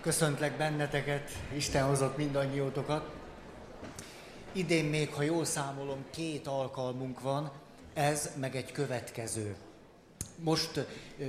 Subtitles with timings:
[0.00, 3.10] Köszöntlek benneteket, Isten hozott mindannyiótokat.
[4.52, 7.50] Idén még, ha jól számolom, két alkalmunk van,
[7.94, 9.56] ez meg egy következő.
[10.36, 10.86] Most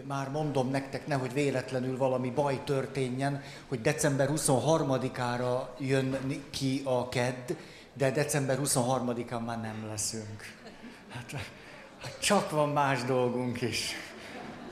[0.08, 6.18] már mondom nektek, nehogy véletlenül valami baj történjen, hogy december 23-ára jön
[6.50, 7.58] ki a KED,
[7.94, 10.54] de december 23-án már nem leszünk.
[11.10, 11.32] Hát,
[12.02, 13.96] hát csak van más dolgunk is.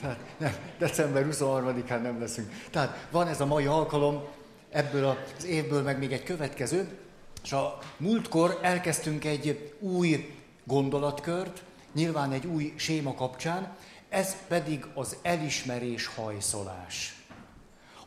[0.01, 2.51] Tehát nem, december 23-án nem leszünk.
[2.71, 4.23] Tehát van ez a mai alkalom,
[4.69, 6.97] ebből az évből meg még egy következő,
[7.43, 13.75] és a múltkor elkezdtünk egy új gondolatkört, nyilván egy új séma kapcsán,
[14.09, 17.15] ez pedig az elismerés hajszolás.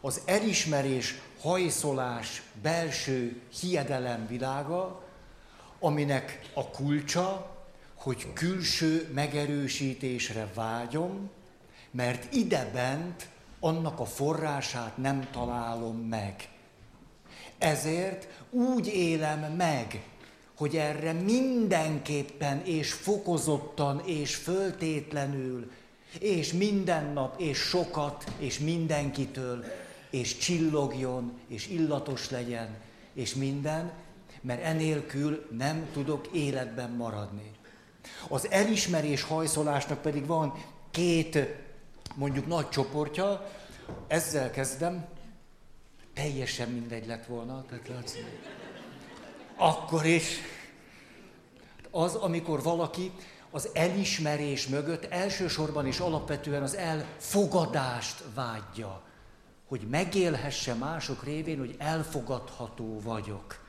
[0.00, 5.04] Az elismerés hajszolás belső hiedelem világa,
[5.80, 7.56] aminek a kulcsa,
[7.94, 11.30] hogy külső megerősítésre vágyom,
[11.92, 13.28] mert ide bent
[13.60, 16.48] annak a forrását nem találom meg.
[17.58, 20.02] Ezért úgy élem meg,
[20.56, 25.70] hogy erre mindenképpen és fokozottan és föltétlenül,
[26.18, 29.64] és minden nap, és sokat, és mindenkitől,
[30.10, 32.76] és csillogjon, és illatos legyen,
[33.14, 33.92] és minden,
[34.40, 37.50] mert enélkül nem tudok életben maradni.
[38.28, 40.54] Az elismerés hajszolásnak pedig van
[40.90, 41.38] két
[42.14, 43.50] mondjuk nagy csoportja,
[44.06, 45.04] ezzel kezdem,
[46.14, 48.14] teljesen mindegy lett volna, tehát látsz,
[49.56, 50.38] akkor is
[51.90, 53.12] az, amikor valaki
[53.50, 59.02] az elismerés mögött elsősorban és alapvetően az elfogadást vágyja,
[59.68, 63.61] hogy megélhesse mások révén, hogy elfogadható vagyok.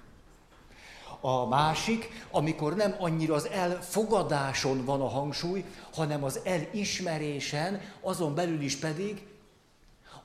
[1.25, 8.61] A másik, amikor nem annyira az elfogadáson van a hangsúly, hanem az elismerésen, azon belül
[8.61, 9.25] is pedig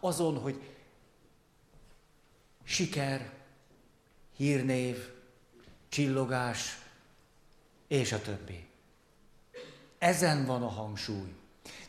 [0.01, 0.61] azon, hogy
[2.65, 3.31] siker,
[4.37, 4.97] hírnév,
[5.89, 6.79] csillogás,
[7.89, 8.67] és a többi.
[9.99, 11.35] Ezen van a hangsúly.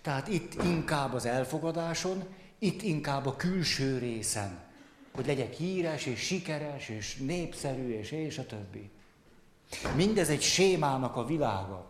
[0.02, 2.24] Tehát itt inkább az elfogadáson,
[2.60, 4.60] itt inkább a külső részen,
[5.12, 8.90] hogy legyek híres, és sikeres, és népszerű, és és a többi.
[9.96, 11.86] Mindez egy sémának a világa.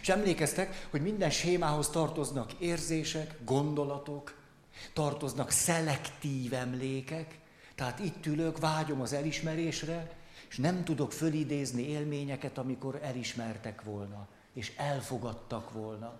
[0.00, 4.34] És emlékeztek, hogy minden sémához tartoznak érzések, gondolatok,
[4.92, 7.38] tartoznak szelektív emlékek,
[7.74, 10.10] tehát itt ülök, vágyom az elismerésre,
[10.48, 16.18] és nem tudok fölidézni élményeket, amikor elismertek volna, és elfogadtak volna.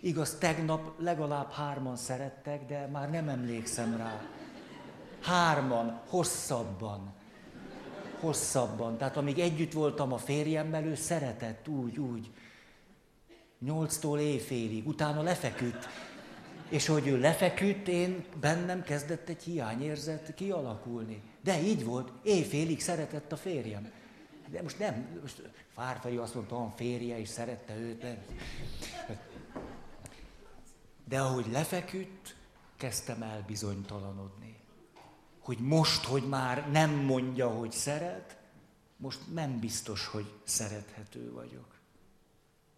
[0.00, 4.22] Igaz, tegnap legalább hárman szerettek, de már nem emlékszem rá.
[5.20, 7.14] Hárman, hosszabban.
[8.20, 8.96] Hosszabban.
[8.96, 12.30] Tehát amíg együtt voltam a férjemmel, ő szeretett úgy, úgy.
[13.58, 14.86] Nyolctól éjfélig.
[14.86, 15.88] Utána lefeküdt.
[16.68, 21.22] És hogy ő lefeküdt, én bennem kezdett egy hiányérzet kialakulni.
[21.42, 23.92] De így volt, éjfélig szeretett a férjem.
[24.50, 25.42] De most nem, most
[25.74, 28.16] Fárferi azt mondta, van férje, és szerette őt, nem.
[31.04, 32.36] De ahogy lefeküdt,
[32.76, 34.55] kezdtem el bizonytalanodni.
[35.46, 38.36] Hogy most, hogy már nem mondja, hogy szeret,
[38.96, 41.74] most nem biztos, hogy szerethető vagyok.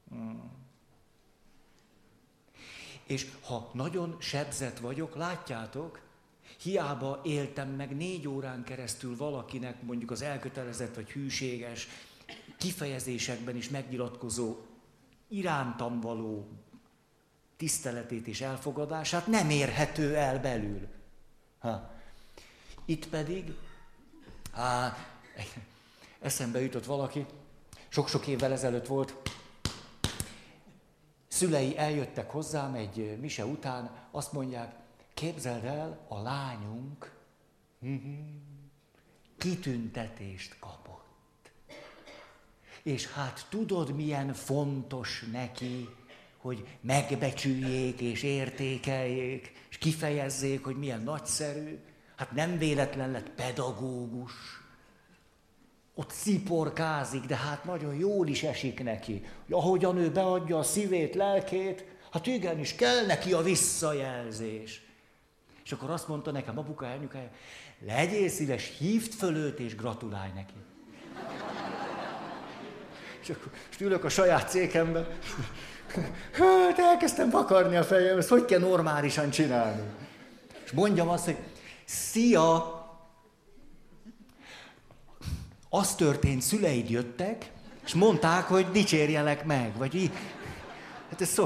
[0.08, 0.50] Hmm.
[3.06, 6.00] És ha nagyon sebzett vagyok, látjátok,
[6.60, 11.88] hiába éltem meg négy órán keresztül valakinek mondjuk az elkötelezett vagy hűséges
[12.56, 14.56] kifejezésekben is megnyilatkozó
[15.28, 16.48] irántam való
[17.56, 20.88] tiszteletét és elfogadását nem érhető el belül.
[21.58, 21.96] Ha.
[22.88, 23.54] Itt pedig,
[24.52, 24.96] á,
[26.20, 27.26] eszembe jutott valaki,
[27.88, 29.14] sok-sok évvel ezelőtt volt,
[31.28, 34.74] szülei eljöttek hozzám egy mise után, azt mondják,
[35.14, 37.12] képzeld el, a lányunk
[39.38, 41.50] kitüntetést kapott.
[42.82, 45.88] És hát tudod, milyen fontos neki,
[46.36, 51.78] hogy megbecsüljék és értékeljék, és kifejezzék, hogy milyen nagyszerű.
[52.18, 54.32] Hát nem véletlen lett pedagógus,
[55.94, 59.24] ott sziporkázik, de hát nagyon jól is esik neki.
[59.44, 64.82] Hogy ahogyan ő beadja a szívét, lelkét, hát igenis kell neki a visszajelzés.
[65.64, 67.30] És akkor azt mondta nekem apuka, anyukája,
[67.86, 70.52] legyél szíves, hívd föl őt és gratulálj neki.
[73.20, 75.06] És akkor és ülök a saját cégemben,
[76.32, 79.82] hát elkezdtem vakarni a fejem, ezt hogy kell normálisan csinálni.
[80.64, 81.36] És mondjam azt, hogy
[81.88, 82.76] szia,
[85.68, 87.50] az történt, szüleid jöttek,
[87.84, 90.12] és mondták, hogy dicsérjelek meg, vagy így.
[91.10, 91.44] Hát ez szó,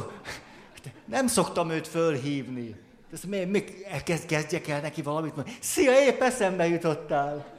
[0.72, 2.76] hát nem szoktam őt fölhívni.
[3.12, 3.86] Ezt még, még
[4.26, 5.56] kezdjek el neki valamit mondani.
[5.60, 7.54] Szia, épp eszembe jutottál.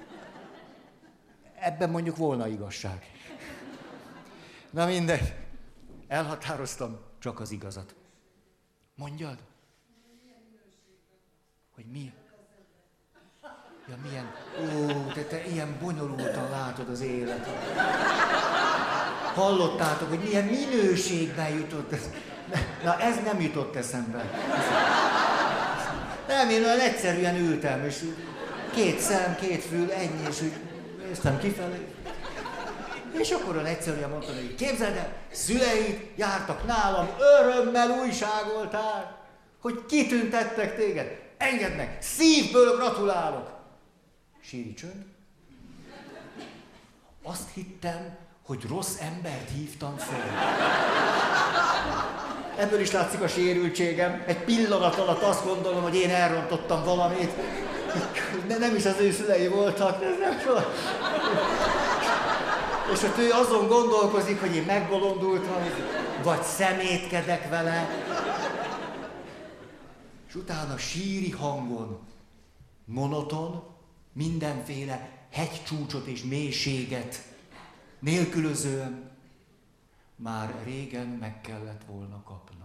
[1.59, 3.11] Ebben mondjuk volna igazság.
[4.69, 5.33] Na mindegy.
[6.07, 7.95] Elhatároztam csak az igazat.
[8.95, 9.37] Mondjad.
[11.75, 12.13] Hogy mi?
[13.89, 14.31] Ja, milyen...
[14.61, 17.47] Ó, te, te ilyen bonyolultan látod az életet.
[19.35, 22.09] Hallottátok, hogy milyen minőségben jutott ez.
[22.83, 24.23] Na, ez nem jutott eszembe.
[26.27, 27.99] Nem, én olyan egyszerűen ültem, és
[28.73, 30.53] két szem, két fül, ennyi, és úgy
[31.07, 31.87] néztem kifelé.
[33.19, 37.09] És akkor olyan egyszerűen mondtam, hogy képzeld el, szüleid jártak nálam,
[37.39, 39.05] örömmel újságolták,
[39.61, 41.19] hogy kitüntettek téged.
[41.37, 43.52] Engedd meg, szívből gratulálok.
[44.45, 45.05] Síri csönd.
[47.23, 50.21] Azt hittem, hogy rossz embert hívtam fel.
[52.57, 54.23] Ebből is látszik a sérültségem.
[54.25, 57.31] Egy pillanat alatt azt gondolom, hogy én elrontottam valamit.
[58.47, 60.03] De nem is az ő szülei voltak.
[60.03, 60.63] Ez nem soha.
[62.93, 65.63] És hogy ő azon gondolkozik, hogy én megbolondultam,
[66.23, 67.89] vagy szemétkedek vele.
[70.27, 71.99] És utána síri hangon,
[72.85, 73.72] monoton,
[74.13, 77.23] mindenféle hegycsúcsot és mélységet
[77.99, 79.11] nélkülözően
[80.15, 82.63] már régen meg kellett volna kapnom.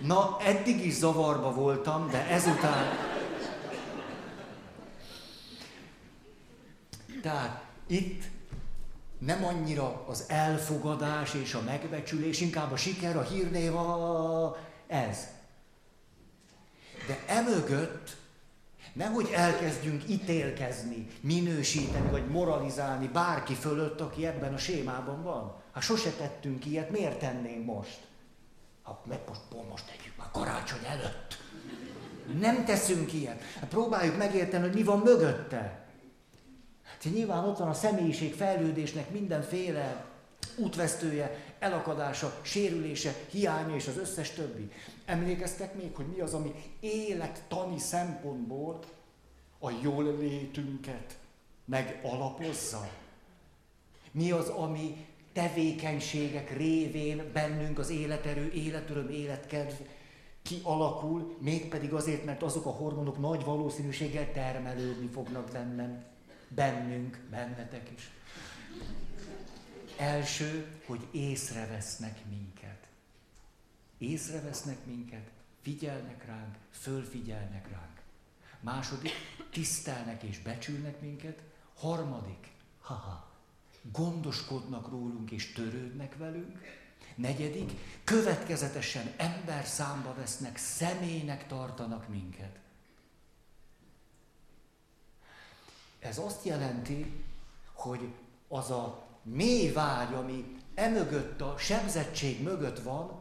[0.00, 2.84] Na, eddig is zavarba voltam, de ezután...
[7.22, 8.24] Tehát itt
[9.18, 14.56] nem annyira az elfogadás és a megbecsülés, inkább a siker, a hírnév, a...
[14.86, 15.35] ez.
[17.06, 18.16] De emögött
[18.92, 25.54] nehogy elkezdjünk ítélkezni, minősíteni vagy moralizálni bárki fölött, aki ebben a sémában van.
[25.72, 27.98] Hát sose tettünk ilyet, miért tenném most?
[28.84, 31.38] Hát meg most, most tegyük már karácsony előtt.
[32.40, 33.42] Nem teszünk ilyet.
[33.60, 35.84] Hát próbáljuk megérteni, hogy mi van mögötte.
[36.82, 40.04] Hát nyilván ott van a személyiség fejlődésnek mindenféle
[40.56, 44.70] útvesztője, elakadása, sérülése, hiánya és az összes többi.
[45.06, 48.78] Emlékeztek még, hogy mi az, ami élettani szempontból
[49.58, 51.18] a jól létünket
[51.64, 52.88] megalapozza?
[54.10, 59.74] Mi az, ami tevékenységek révén bennünk az életerő, életöröm, életkedv
[60.42, 66.04] kialakul, mégpedig azért, mert azok a hormonok nagy valószínűséggel termelődni fognak bennem,
[66.48, 68.10] bennünk, bennetek is.
[69.96, 72.55] Első, hogy észrevesznek minket.
[73.98, 75.30] Észrevesznek minket,
[75.62, 78.00] figyelnek ránk, fölfigyelnek ránk.
[78.60, 79.12] Második,
[79.50, 81.42] tisztelnek és becsülnek minket.
[81.74, 82.50] Harmadik,
[82.80, 83.30] haha,
[83.92, 86.58] gondoskodnak rólunk és törődnek velünk.
[87.14, 87.72] Negyedik,
[88.04, 92.58] következetesen ember számba vesznek, személynek tartanak minket.
[95.98, 97.24] Ez azt jelenti,
[97.72, 98.14] hogy
[98.48, 103.15] az a mély vágy, ami emögött a sebzettség mögött van,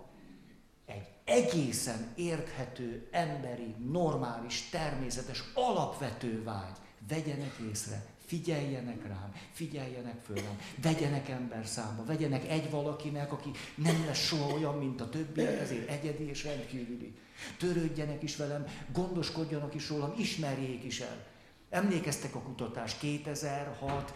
[1.25, 6.77] egészen érthető, emberi, normális, természetes, alapvető vágy.
[7.07, 14.25] Vegyenek észre, figyeljenek rám, figyeljenek fölem, vegyenek ember számba, vegyenek egy valakinek, aki nem lesz
[14.25, 17.16] soha olyan, mint a többiek, ezért egyedi és rendkívüli.
[17.57, 21.26] Törődjenek is velem, gondoskodjanak is rólam, ismerjék is el.
[21.69, 24.14] Emlékeztek a kutatás 2006,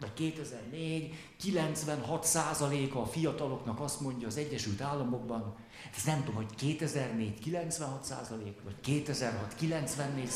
[0.00, 5.54] vagy 2004, 96%-a a fiataloknak azt mondja az Egyesült Államokban,
[5.96, 10.30] ez nem tudom, hogy 2004 96% vagy 2006 94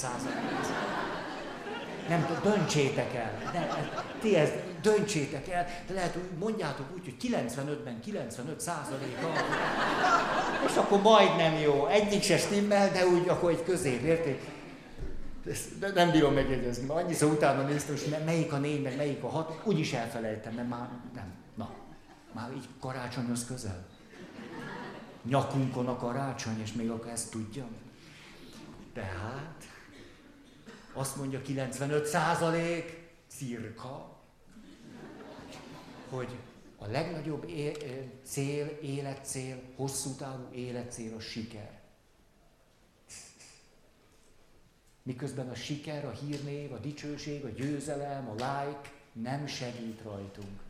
[2.09, 3.51] Nem tudom, döntsétek el.
[3.53, 3.91] De,
[4.21, 9.33] ti ezt döntsétek el, de lehet, hogy mondjátok úgy, hogy 95-ben 95 százaléka,
[10.67, 11.87] és akkor majdnem jó.
[11.87, 14.60] Egyik se stimmel, de úgy akkor egy közép, érték?
[15.47, 19.29] Ezt nem bírom megjegyezni, mert annyiszor utána néztem, hogy melyik a négy, meg melyik a
[19.29, 21.35] hat, úgyis elfelejtem, mert már nem.
[21.55, 21.75] Na,
[22.33, 23.87] már így karácsonyhoz közel.
[25.25, 27.69] Nyakunkon a karácsony, és még akkor ezt tudja.
[28.93, 29.65] Tehát,
[30.93, 34.21] azt mondja 95 százalék, cirka,
[36.11, 36.37] hogy
[36.79, 37.85] a legnagyobb é-
[38.25, 41.80] cél, életcél, hosszú távú életcél a siker.
[45.11, 50.61] Miközben a siker, a hírnév, a dicsőség, a győzelem, a like nem segít rajtunk.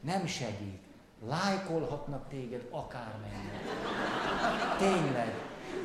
[0.00, 0.80] Nem segít.
[1.28, 3.60] Lájkolhatnak téged akármennyire.
[4.78, 5.34] Tényleg,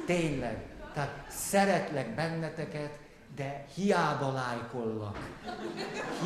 [0.05, 0.65] tényleg.
[0.93, 2.99] Tehát szeretlek benneteket,
[3.35, 5.17] de hiába lájkollak.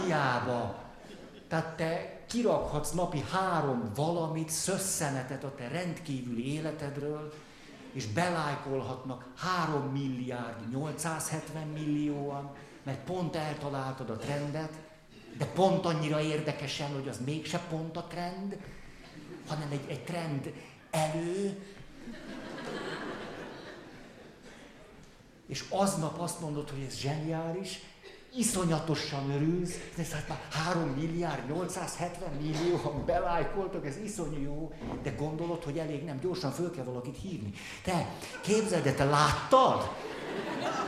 [0.04, 0.84] Hiába.
[1.48, 7.34] Tehát te kirakhatsz napi három valamit, szösszenetet a te rendkívüli életedről,
[7.94, 14.74] és belájkolhatnak 3 milliárd 870 millióan, mert pont eltaláltad a trendet,
[15.38, 18.58] de pont annyira érdekesen, hogy az mégse pont a trend,
[19.48, 20.54] hanem egy, egy trend
[20.92, 21.66] elő,
[25.48, 27.80] és aznap azt mondod, hogy ez zseniális,
[28.38, 34.72] iszonyatosan örülsz, ez hát már 3 milliárd 870 millió, belájkoltak, ez iszonyú jó,
[35.04, 37.54] de gondolod, hogy elég nem, gyorsan föl kell valakit hívni.
[37.84, 38.08] Te,
[38.42, 39.90] képzeld, de te láttad?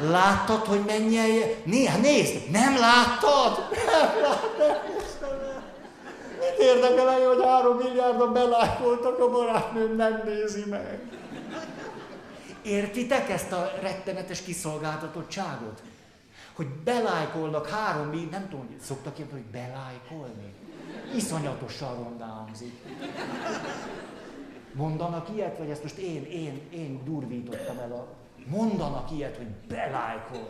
[0.02, 1.50] Láttad, hogy mennyien...
[1.64, 3.70] Néha nézd, nem láttad?
[3.86, 4.82] Nem láttad,
[6.40, 11.00] Mit érdekel el, hogy három milliárdon belájkoltak, a barátnőm nem nézi meg?
[12.62, 15.82] Értitek ezt a rettenetes kiszolgáltatottságot?
[16.56, 20.54] Hogy belájkolnak három milliárd, nem tudom, hogy szoktak ilyen, hogy belájkolni?
[21.16, 22.74] Iszonyatosan rondá hangzik.
[24.74, 28.08] Mondanak ilyet, vagy ezt most én, én, én durvítottam el a
[28.46, 30.48] mondanak ilyet, hogy belájkol.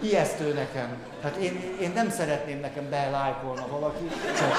[0.00, 0.96] Ijesztő nekem.
[1.22, 4.52] Hát én, én nem szeretném nekem belájkolna valaki, csak...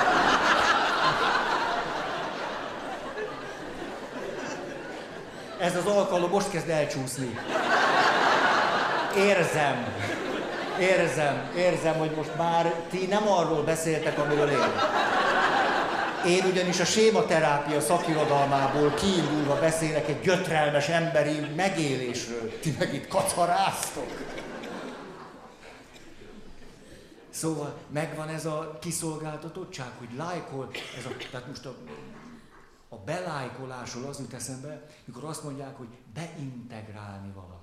[5.60, 7.38] Ez az alkalom most kezd elcsúszni.
[9.16, 9.86] Érzem.
[10.80, 14.58] Érzem, érzem, hogy most már ti nem arról beszéltek, amiről én.
[16.26, 22.60] Én ugyanis a sématerápia szakirodalmából kiindulva beszélek egy gyötrelmes emberi megélésről.
[22.60, 24.08] Ti meg itt kacaráztok.
[27.30, 31.76] Szóval megvan ez a kiszolgáltatottság, hogy lájkol, ez a, tehát most a,
[32.90, 37.61] a belájkolásról az jut eszembe, mikor azt mondják, hogy beintegrálni valakit.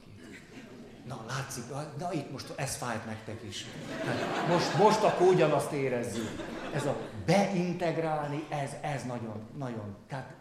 [1.09, 1.65] Na, látszik,
[1.99, 3.65] na itt most ez fájt nektek is.
[4.49, 6.29] Most, most akkor ugyanazt érezzük.
[6.73, 6.97] Ez a
[7.27, 9.97] beintegrálni, ez, ez nagyon, nagyon.
[10.09, 10.35] Tehát,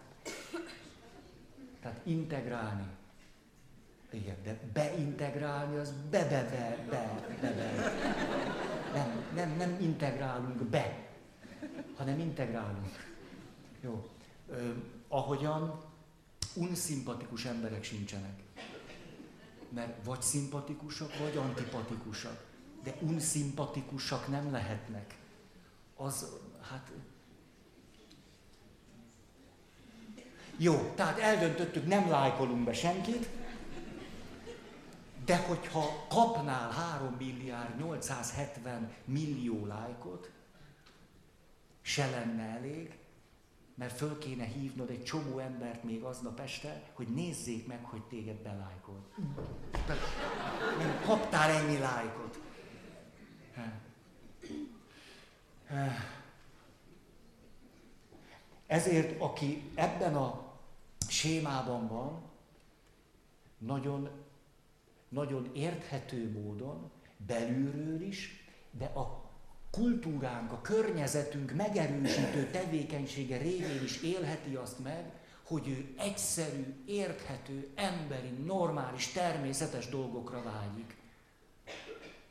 [1.82, 2.86] tehát integrálni.
[4.12, 7.92] Igen, de beintegrálni az be, be, be, be, be, be.
[8.94, 11.08] Nem, nem, nem integrálunk be,
[11.96, 13.06] hanem integrálunk.
[13.82, 14.10] Jó.
[14.50, 14.72] Ö,
[15.08, 15.84] ahogyan
[16.56, 18.46] unszimpatikus emberek sincsenek.
[19.70, 22.46] Mert vagy szimpatikusak, vagy antipatikusak.
[22.84, 25.16] De unszimpatikusak nem lehetnek
[25.98, 26.26] az,
[26.70, 26.92] hát...
[30.58, 33.30] Jó, tehát eldöntöttük, nem lájkolunk be senkit,
[35.26, 40.32] de hogyha kapnál 3 milliárd 870 millió lájkot,
[41.82, 42.98] se lenne elég,
[43.78, 48.36] mert föl kéne hívnod egy csomó embert még aznap este, hogy nézzék meg, hogy téged
[48.36, 49.06] belájkol.
[50.78, 52.40] Nem kaptál ennyi lájkot.
[58.68, 60.54] Ezért, aki ebben a
[61.08, 62.22] sémában van,
[63.58, 64.10] nagyon,
[65.10, 69.17] nagyon érthető módon, belülről is, de a
[69.78, 75.12] kultúránk, a környezetünk megerősítő tevékenysége révén is élheti azt meg,
[75.44, 80.96] hogy ő egyszerű, érthető, emberi, normális, természetes dolgokra vágyik.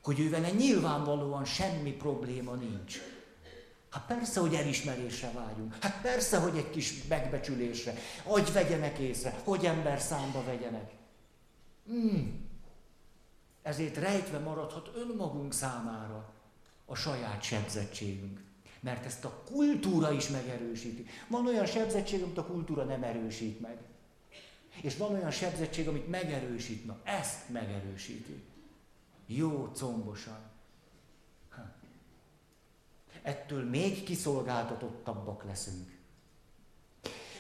[0.03, 3.01] Hogy ő vele nyilvánvalóan semmi probléma nincs.
[3.91, 5.77] Hát persze, hogy elismerésre vágyunk.
[5.81, 7.95] Hát persze, hogy egy kis megbecsülésre.
[8.25, 10.91] Hogy vegyenek észre, hogy ember számba vegyenek.
[11.87, 12.49] Hmm.
[13.63, 16.36] Ezért rejtve maradhat önmagunk számára
[16.87, 18.41] a saját sebzettségünk.
[18.81, 21.07] Mert ezt a kultúra is megerősíti.
[21.29, 23.79] Van olyan sebzettség, amit a kultúra nem erősít meg.
[24.83, 26.87] És van olyan sebzettség, amit megerősít.
[26.87, 28.43] Na, ezt megerősíti.
[29.27, 30.55] Jó, combosan
[33.27, 35.99] ettől még kiszolgáltatottabbak leszünk.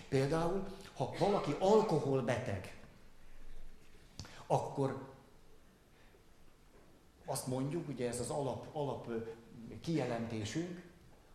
[0.09, 2.81] Például, ha valaki alkoholbeteg,
[4.47, 5.15] akkor
[7.25, 9.11] azt mondjuk, ugye ez az alap, alap
[9.81, 10.83] kijelentésünk,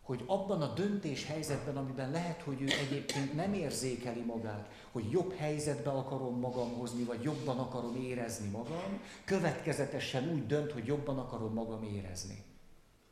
[0.02, 5.36] hogy abban a döntés helyzetben, amiben lehet, hogy ő egyébként nem érzékeli magát, hogy jobb
[5.36, 11.54] helyzetbe akarom magam hozni, vagy jobban akarom érezni magam, következetesen úgy dönt, hogy jobban akarom
[11.54, 12.44] magam érezni.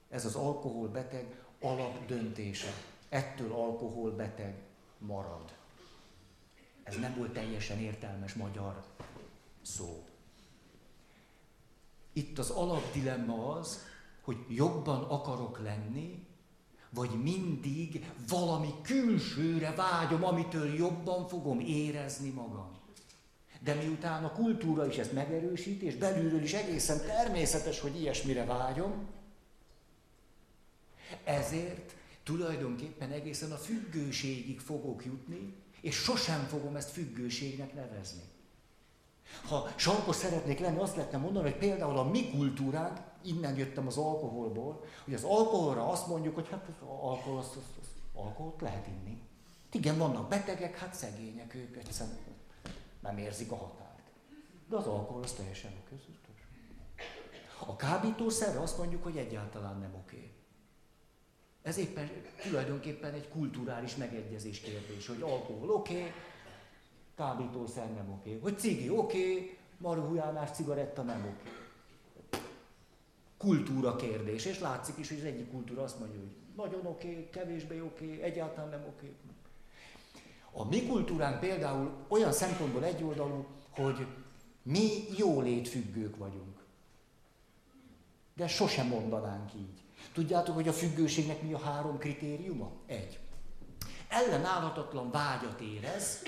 [0.09, 2.73] Ez az alkoholbeteg alapdöntése.
[3.09, 4.55] Ettől alkoholbeteg
[4.97, 5.53] marad.
[6.83, 8.83] Ez nem volt teljesen értelmes magyar
[9.61, 10.03] szó.
[12.13, 13.85] Itt az alapdilemma az,
[14.29, 16.25] hogy jobban akarok lenni,
[16.89, 22.77] vagy mindig valami külsőre vágyom, amitől jobban fogom érezni magam.
[23.59, 29.07] De miután a kultúra is ezt megerősíti, és belülről is egészen természetes, hogy ilyesmire vágyom,
[31.23, 38.21] Ezért tulajdonképpen egészen a függőségig fogok jutni, és sosem fogom ezt függőségnek nevezni.
[39.49, 43.97] Ha sarkos szeretnék lenni, azt lehetne mondani, hogy például a mi kultúránk, innen jöttem az
[43.97, 48.87] alkoholból, hogy az alkoholra azt mondjuk, hogy hát az alkohol, az, az, az alkoholt lehet
[48.87, 49.21] inni.
[49.71, 52.17] Igen, vannak betegek, hát szegények ők, egyszerűen
[52.99, 54.11] nem érzik a határt.
[54.69, 55.95] De az alkohol az teljesen oké.
[57.67, 60.31] A kábítószerre azt mondjuk, hogy egyáltalán nem oké.
[61.61, 62.09] Ez éppen
[62.41, 66.13] tulajdonképpen egy kulturális megegyezés kérdés, hogy alkohol oké,
[67.19, 68.39] kábítószer nem oké.
[68.41, 71.49] Hogy cigi oké, marihuánás cigaretta nem oké.
[73.37, 77.79] Kultúra kérdés, és látszik is, hogy az egyik kultúra azt mondja, hogy nagyon oké, kevésbé
[77.79, 79.15] oké, egyáltalán nem oké.
[80.51, 84.07] A mi kultúránk például olyan szempontból egyoldalú, hogy
[84.63, 86.57] mi jólétfüggők vagyunk.
[88.35, 89.83] De sosem mondanánk így.
[90.13, 92.71] Tudjátok, hogy a függőségnek mi a három kritériuma?
[92.85, 93.19] Egy.
[94.07, 96.21] Ellenállhatatlan vágyat érez,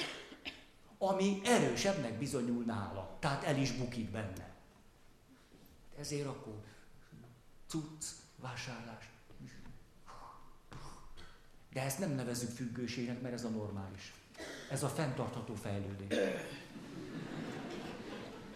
[1.03, 3.17] ami erősebbnek bizonyul nála.
[3.19, 4.49] Tehát el is bukik benne.
[5.99, 6.53] Ezért akkor
[7.67, 8.05] cucc,
[8.35, 9.09] vásárlás.
[11.73, 14.13] De ezt nem nevezzük függőségnek, mert ez a normális.
[14.71, 16.17] Ez a fenntartható fejlődés.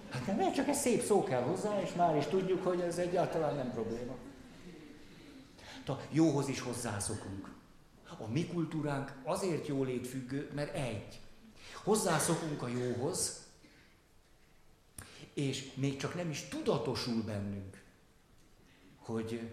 [0.10, 3.56] Hát nem, csak egy szép szó kell hozzá, és már is tudjuk, hogy ez egyáltalán
[3.56, 4.16] nem probléma.
[5.88, 7.54] A jóhoz is hozzászokunk.
[8.18, 11.25] A mi kultúránk azért jólét függő, mert egy.
[11.86, 13.44] Hozzászokunk a jóhoz,
[15.34, 17.82] és még csak nem is tudatosul bennünk,
[18.98, 19.50] hogy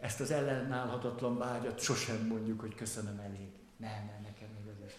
[0.00, 3.48] ezt az ellenállhatatlan vágyat sosem mondjuk, hogy köszönöm elég.
[3.76, 4.94] Nem, nem, nekem még az is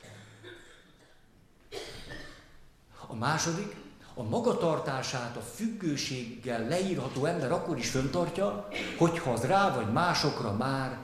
[3.08, 3.76] A második,
[4.14, 10.98] a magatartását a függőséggel leírható ember akkor is föntartja, hogyha az rá vagy másokra már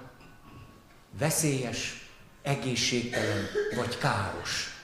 [1.18, 2.05] veszélyes,
[2.46, 3.44] egészségtelen
[3.76, 4.80] vagy káros.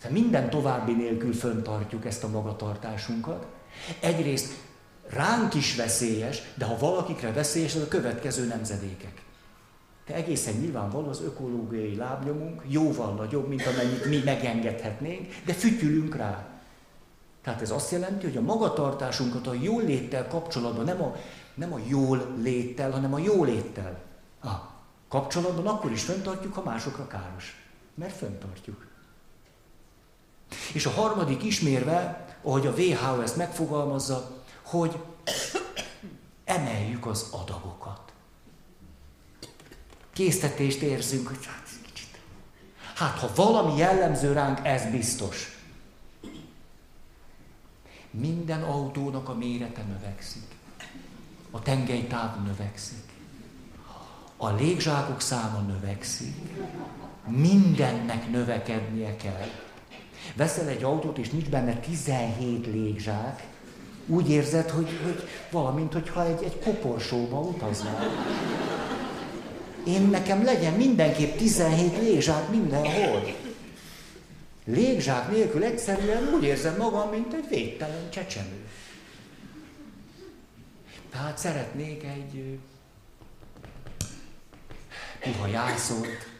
[0.00, 3.46] Tehát minden további nélkül föntartjuk ezt a magatartásunkat.
[4.00, 4.52] Egyrészt
[5.08, 9.22] ránk is veszélyes, de ha valakikre veszélyes, az a következő nemzedékek.
[10.06, 16.46] De egészen nyilvánvaló az ökológiai lábnyomunk jóval nagyobb, mint amennyit mi megengedhetnénk, de fütyülünk rá.
[17.42, 21.16] Tehát ez azt jelenti, hogy a magatartásunkat a jól léttel kapcsolatban, nem a,
[21.54, 24.11] nem a jól léttel, hanem a jól léttel.
[25.12, 27.56] Kapcsolatban akkor is föntartjuk, ha másokra káros.
[27.94, 28.86] Mert föntartjuk.
[30.72, 34.98] És a harmadik ismérve, ahogy a WHO ezt megfogalmazza, hogy
[36.44, 38.12] emeljük az adagokat.
[40.12, 42.18] Késztetést érzünk, hogy hát kicsit.
[42.94, 45.60] Hát, ha valami jellemző ránk, ez biztos.
[48.10, 50.56] Minden autónak a mérete növekszik.
[51.50, 53.11] A tengelytáv növekszik.
[54.44, 56.34] A légzsákok száma növekszik.
[57.26, 59.46] Mindennek növekednie kell.
[60.36, 63.46] Veszel egy autót, és nincs benne 17 légzsák,
[64.06, 68.10] úgy érzed, hogy, hogy valamint, hogyha egy, egy koporsóba utaznál.
[69.86, 73.34] Én nekem legyen mindenképp 17 légzsák mindenhol.
[74.64, 78.66] Légzsák nélkül egyszerűen úgy érzem magam, mint egy védtelen csecsemő.
[81.10, 82.58] Tehát szeretnék egy
[85.22, 86.30] puha jászót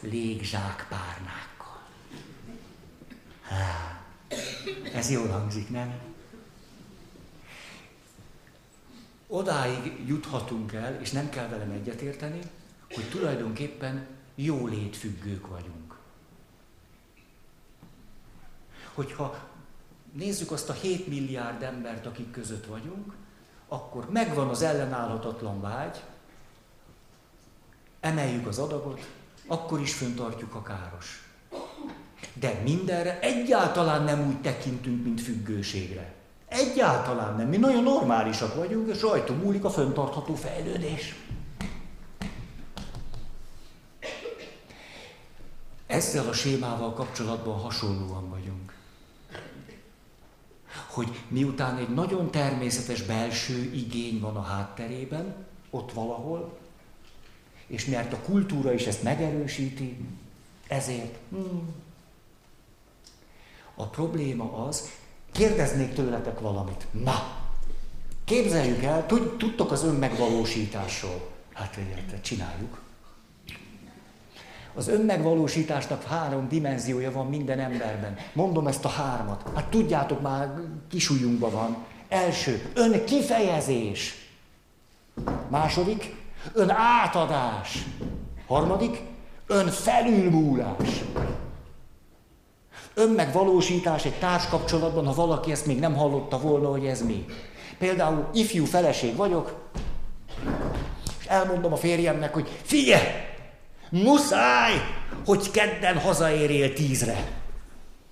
[0.00, 1.82] légzsákpárnákkal.
[3.42, 4.00] Há,
[4.94, 6.00] ez jól hangzik, nem?
[9.26, 12.40] Odáig juthatunk el, és nem kell velem egyetérteni,
[12.90, 15.86] hogy tulajdonképpen jólétfüggők vagyunk
[18.96, 19.38] hogyha
[20.12, 23.14] nézzük azt a 7 milliárd embert, akik között vagyunk,
[23.68, 26.02] akkor megvan az ellenállhatatlan vágy,
[28.06, 29.08] emeljük az adagot,
[29.46, 31.24] akkor is föntartjuk a káros.
[32.34, 36.14] De mindenre egyáltalán nem úgy tekintünk, mint függőségre.
[36.48, 37.48] Egyáltalán nem.
[37.48, 41.14] Mi nagyon normálisak vagyunk, és rajta múlik a föntartható fejlődés.
[45.86, 48.74] Ezzel a sémával kapcsolatban hasonlóan vagyunk
[50.96, 55.34] hogy miután egy nagyon természetes belső igény van a hátterében,
[55.70, 56.58] ott valahol,
[57.66, 59.96] és mert a kultúra is ezt megerősíti,
[60.68, 61.74] ezért hmm.
[63.74, 64.90] a probléma az,
[65.32, 66.86] kérdeznék tőletek valamit.
[66.90, 67.40] Na,
[68.24, 69.06] képzeljük el,
[69.38, 71.28] tudtok az önmegvalósításról.
[71.52, 72.84] Hát, hát csináljuk.
[74.74, 78.16] Az önmegvalósításnak három dimenziója van minden emberben.
[78.32, 79.50] Mondom ezt a hármat.
[79.54, 81.76] Hát tudjátok már, kisújunkban van.
[82.08, 84.14] Első, önkifejezés.
[85.48, 86.14] Második,
[86.52, 87.84] ön átadás.
[88.46, 89.02] Harmadik,
[89.46, 91.02] ön felülmúlás.
[92.94, 97.24] Önmegvalósítás egy társkapcsolatban, ha valaki ezt még nem hallotta volna, hogy ez mi.
[97.78, 99.54] Például ifjú feleség vagyok,
[101.20, 103.06] és elmondom a férjemnek, hogy figyelj,
[103.90, 104.72] muszáj,
[105.26, 107.28] hogy kedden hazaérjél tízre.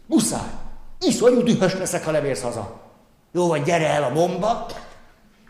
[0.07, 0.51] Muszáj.
[1.01, 2.81] Iszonyú dühös leszek, ha nem érsz haza.
[3.33, 4.66] Jó van, gyere el a momba,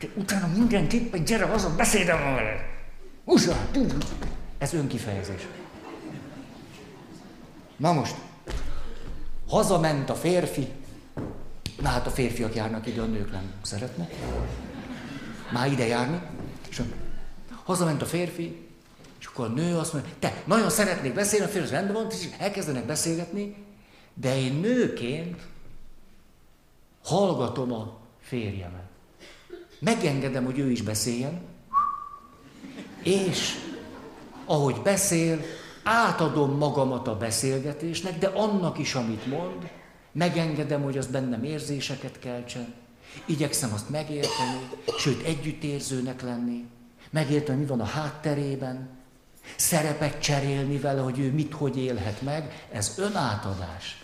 [0.00, 2.73] de utána mindenképpen gyere haza, beszédem veled.
[3.24, 3.70] Muszáj.
[4.58, 5.48] Ez önkifejezés.
[7.76, 8.14] Na most,
[9.48, 10.68] hazament a férfi,
[11.80, 14.14] na hát a férfiak járnak ide, a nők nem szeretnek.
[15.52, 16.20] Már ide járni.
[16.68, 16.82] És
[17.64, 18.68] hazament a férfi,
[19.20, 22.28] és akkor a nő azt mondja, te, nagyon szeretnék beszélni, a férfi rendben van, és
[22.38, 23.56] elkezdenek beszélgetni,
[24.14, 25.42] de én nőként
[27.02, 28.88] hallgatom a férjemet.
[29.78, 31.40] Megengedem, hogy ő is beszéljen,
[33.04, 33.54] és
[34.44, 35.40] ahogy beszél,
[35.82, 39.70] átadom magamat a beszélgetésnek, de annak is, amit mond,
[40.12, 42.74] megengedem, hogy az bennem érzéseket keltsen,
[43.24, 46.64] igyekszem azt megérteni, sőt együttérzőnek lenni,
[47.10, 48.88] megérteni, mi van a hátterében,
[49.56, 54.03] szerepet cserélni vele, hogy ő mit, hogy élhet meg, ez önátadás.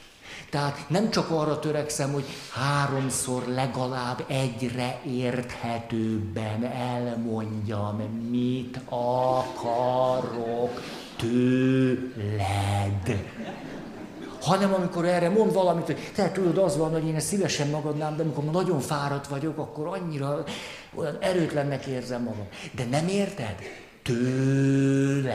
[0.51, 7.97] Tehát nem csak arra törekszem, hogy háromszor legalább egyre érthetőbben elmondjam,
[8.31, 10.83] mit akarok
[11.17, 12.39] tőled.
[14.41, 18.17] Hanem amikor erre mond valamit, hogy te tudod, az van, hogy én ezt szívesen magadnám,
[18.17, 20.45] de amikor nagyon fáradt vagyok, akkor annyira
[20.95, 22.47] olyan erőtlennek érzem magam.
[22.73, 23.55] De nem érted?
[24.03, 25.31] Tőled.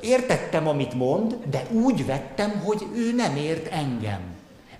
[0.00, 4.20] Értettem, amit mond, de úgy vettem, hogy ő nem ért engem.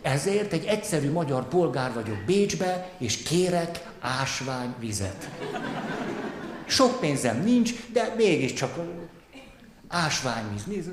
[0.02, 5.30] Ezért egy egyszerű magyar polgár vagyok Bécsbe, és kérek ásványvizet.
[6.66, 8.78] Sok pénzem nincs, de mégiscsak
[9.88, 10.64] ásványvíz.
[10.64, 10.90] Nézd,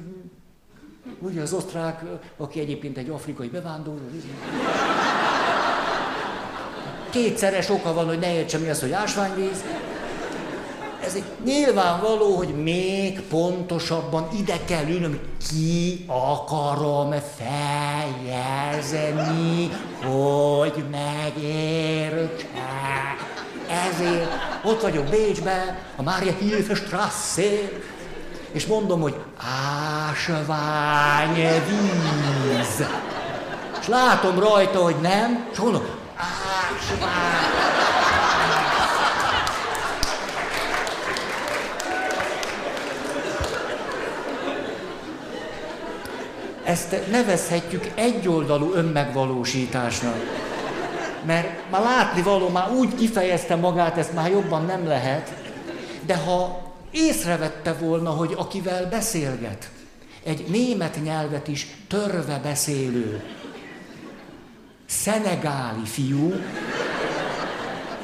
[1.19, 2.01] ugye az osztrák,
[2.37, 4.01] aki egyébként egy afrikai bevándorló.
[7.09, 9.63] Kétszeres oka van, hogy ne értsem mi az, hogy ásványvíz.
[11.07, 17.13] Ez egy nyilvánvaló, hogy még pontosabban ide kell ülnöm, ki akarom
[18.77, 19.69] fejezni,
[20.03, 22.47] hogy megértse.
[23.89, 24.29] Ezért
[24.63, 27.69] ott vagyok Bécsben, a Mária Hilfe strasse
[28.51, 29.15] és mondom, hogy
[30.07, 32.85] ásvány víz.
[33.79, 35.83] És látom rajta, hogy nem, és mondom,
[36.15, 38.06] ásvány.
[46.67, 50.45] Ezt nevezhetjük egyoldalú önmegvalósításnak
[51.25, 55.33] mert már látni való, már úgy kifejezte magát, ezt már jobban nem lehet.
[56.05, 59.69] De ha észrevette volna, hogy akivel beszélget,
[60.23, 63.23] egy német nyelvet is törve beszélő,
[64.85, 66.33] szenegáli fiú,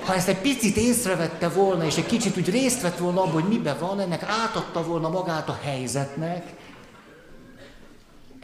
[0.05, 3.47] ha ezt egy picit észrevette volna, és egy kicsit úgy részt vett volna abban, hogy
[3.47, 6.43] mibe van, ennek átadta volna magát a helyzetnek,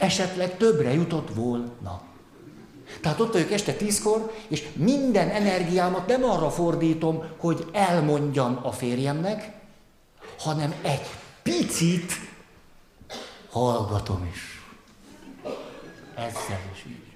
[0.00, 2.02] esetleg többre jutott volna.
[3.00, 9.52] Tehát ott vagyok este tízkor, és minden energiámat nem arra fordítom, hogy elmondjam a férjemnek,
[10.38, 11.06] hanem egy
[11.42, 12.12] picit
[13.50, 14.64] hallgatom is.
[16.14, 17.12] Ezzel is így.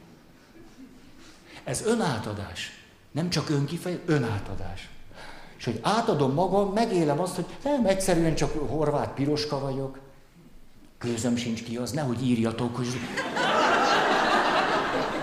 [1.65, 2.85] Ez önátadás.
[3.11, 4.89] Nem csak önkifejezés, önátadás.
[5.59, 9.99] És hogy átadom magam, megélem azt, hogy nem egyszerűen csak horvát piroska vagyok.
[11.05, 13.01] Közöm sincs ki az, nehogy írjatok, hogy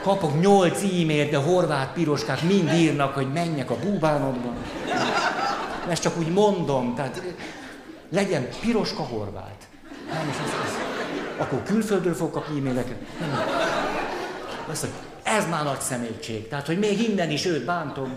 [0.02, 4.54] kapok nyolc e-mailt, de horvát piroskák mind írnak, hogy menjek a búbánodba.
[5.90, 7.22] Ezt csak úgy mondom, tehát
[8.10, 9.68] legyen piroska horvát.
[10.14, 10.74] Nem, is ez, ez.
[11.38, 12.98] Akkor külföldről fog kapni e-maileket.
[14.70, 14.92] Azt, hogy
[15.24, 16.48] ez már nagy szemétség.
[16.48, 18.14] Tehát, hogy még innen is őt bántom.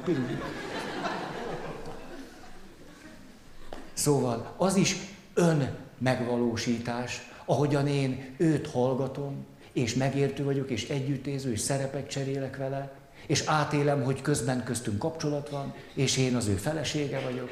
[3.92, 4.96] Szóval az is
[5.35, 12.92] ön megvalósítás, ahogyan én őt hallgatom, és megértő vagyok, és együttéző, és szerepet cserélek vele,
[13.26, 17.50] és átélem, hogy közben köztünk kapcsolat van, és én az ő felesége vagyok,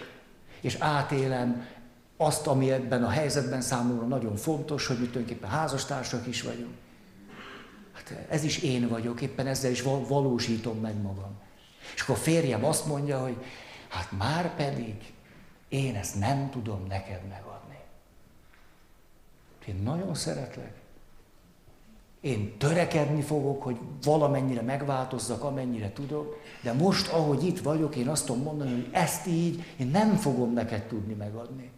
[0.60, 1.66] és átélem
[2.16, 6.74] azt, ami ebben a helyzetben számomra nagyon fontos, hogy mi tulajdonképpen házastársak is vagyunk.
[7.92, 11.40] Hát ez is én vagyok, éppen ezzel is valósítom meg magam.
[11.94, 13.36] És akkor a férjem azt mondja, hogy
[13.88, 14.94] hát már pedig
[15.68, 17.51] én ezt nem tudom neked megadni.
[19.66, 20.82] Én nagyon szeretlek,
[22.22, 28.26] Én törekedni fogok, hogy valamennyire megváltozzak, amennyire tudok, de most, ahogy itt vagyok, én azt
[28.26, 31.70] tudom mondani, hogy ezt így én nem fogom neked tudni megadni.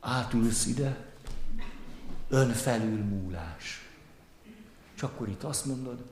[0.00, 0.96] Átülsz ide,
[2.28, 3.88] önfelülmúlás.
[4.94, 6.04] És akkor itt azt mondod,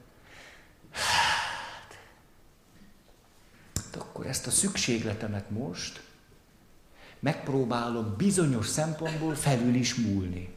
[4.01, 6.03] akkor ezt a szükségletemet most
[7.21, 10.57] megpróbálom bizonyos szempontból felül is múlni.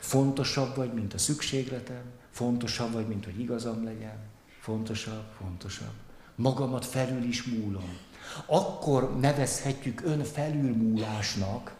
[0.00, 4.18] Fontosabb vagy, mint a szükségletem, fontosabb vagy, mint hogy igazam legyen,
[4.60, 5.94] fontosabb, fontosabb.
[6.34, 7.98] Magamat felül is múlom.
[8.46, 11.74] Akkor nevezhetjük önfelülmúlásnak,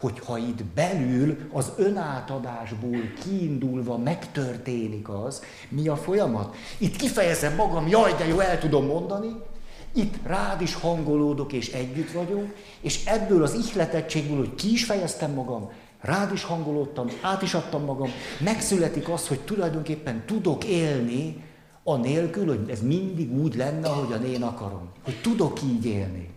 [0.00, 6.56] hogyha itt belül az önátadásból kiindulva megtörténik az, mi a folyamat?
[6.78, 9.42] Itt kifejezem magam, jaj, de jó, el tudom mondani,
[9.92, 15.32] itt rád is hangolódok, és együtt vagyunk, és ebből az ihletettségből, hogy ki is fejeztem
[15.32, 21.44] magam, rád is hangolódtam, át is adtam magam, megszületik az, hogy tulajdonképpen tudok élni,
[21.84, 24.88] anélkül, hogy ez mindig úgy lenne, ahogyan én akarom.
[25.04, 26.30] Hogy tudok így élni.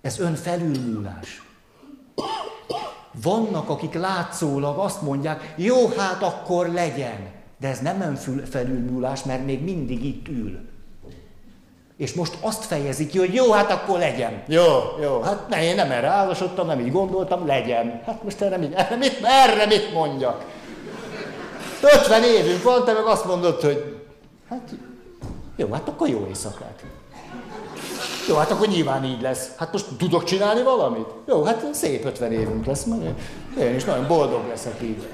[0.00, 1.42] Ez önfelülmúlás.
[3.22, 7.34] Vannak, akik látszólag azt mondják, jó, hát akkor legyen.
[7.60, 10.74] De ez nem önfelülmúlás, mert még mindig itt ül.
[11.96, 14.42] És most azt fejezik ki, hogy jó, hát akkor legyen.
[14.46, 14.64] Jó,
[15.02, 18.02] jó, hát ne, én nem erre állosodtam, nem így gondoltam, legyen.
[18.06, 20.44] Hát most erre mit, erre mit, erre mit mondjak?
[21.80, 23.96] 50 évünk van, te meg azt mondod, hogy
[24.48, 24.70] hát
[25.56, 26.84] jó, hát akkor jó éjszakát.
[28.28, 29.50] Jó, hát akkor nyilván így lesz.
[29.56, 31.08] Hát most tudok csinálni valamit?
[31.26, 33.14] Jó, hát szép 50 évünk lesz, majd
[33.58, 35.06] én is nagyon boldog leszek így.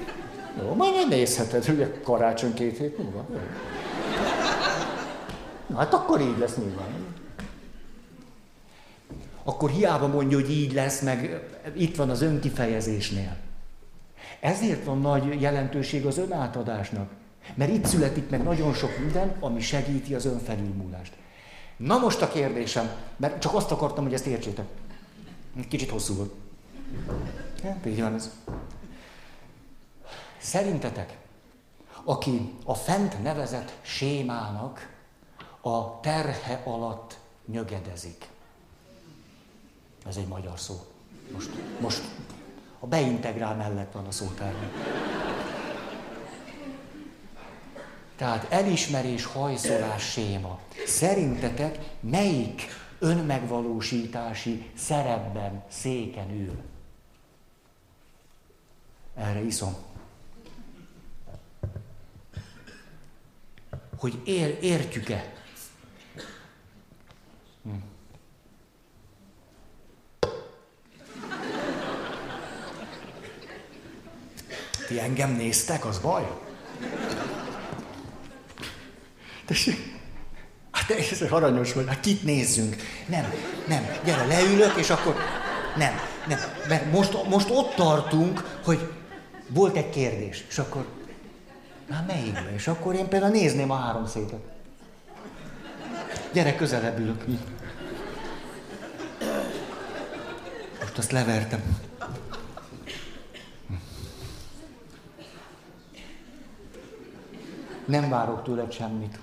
[0.61, 3.25] Jó, majd nézheted, ugye karácsony két hét múlva.
[3.29, 3.37] Jó.
[5.73, 7.05] Na, hát akkor így lesz nyilván.
[9.43, 11.41] Akkor hiába mondja, hogy így lesz, meg
[11.75, 13.37] itt van az önkifejezésnél.
[14.39, 17.09] Ezért van nagy jelentőség az önátadásnak.
[17.53, 21.13] Mert itt születik meg nagyon sok minden, ami segíti az önfelülmúlást.
[21.77, 24.65] Na most a kérdésem, mert csak azt akartam, hogy ezt értsétek.
[25.69, 26.33] Kicsit hosszú volt.
[27.63, 28.31] Hát, így van ez.
[30.37, 31.17] Szerintetek,
[32.03, 34.92] aki a fent nevezett sémának
[35.65, 38.29] a terhe alatt nyögedezik.
[40.05, 40.85] Ez egy magyar szó.
[41.31, 41.49] Most,
[41.79, 42.01] most
[42.79, 44.71] a beintegrál mellett van a szótárban.
[48.15, 50.59] Tehát elismerés, hajszolás, séma.
[50.85, 52.61] Szerintetek melyik
[52.99, 56.61] önmegvalósítási szerepben széken ül?
[59.15, 59.75] Erre iszom.
[63.97, 65.33] Hogy ér, értjük-e?
[74.87, 76.31] Ti engem néztek, az baj?
[79.45, 79.93] Tessék?
[80.71, 82.75] Hát ez aranyos vagy, hát kit nézzünk?
[83.07, 83.33] Nem,
[83.67, 85.15] nem, gyere, leülök, és akkor...
[85.77, 85.93] Nem,
[86.27, 88.91] nem, mert most, most ott tartunk, hogy
[89.47, 90.85] volt egy kérdés, és akkor...
[91.89, 92.51] Na melyikbe?
[92.55, 94.39] És akkor én például nézném a három szétet.
[96.33, 97.25] Gyere, közelebb ülök.
[100.79, 101.92] Most azt levertem.
[107.85, 109.17] Nem várok tőled semmit.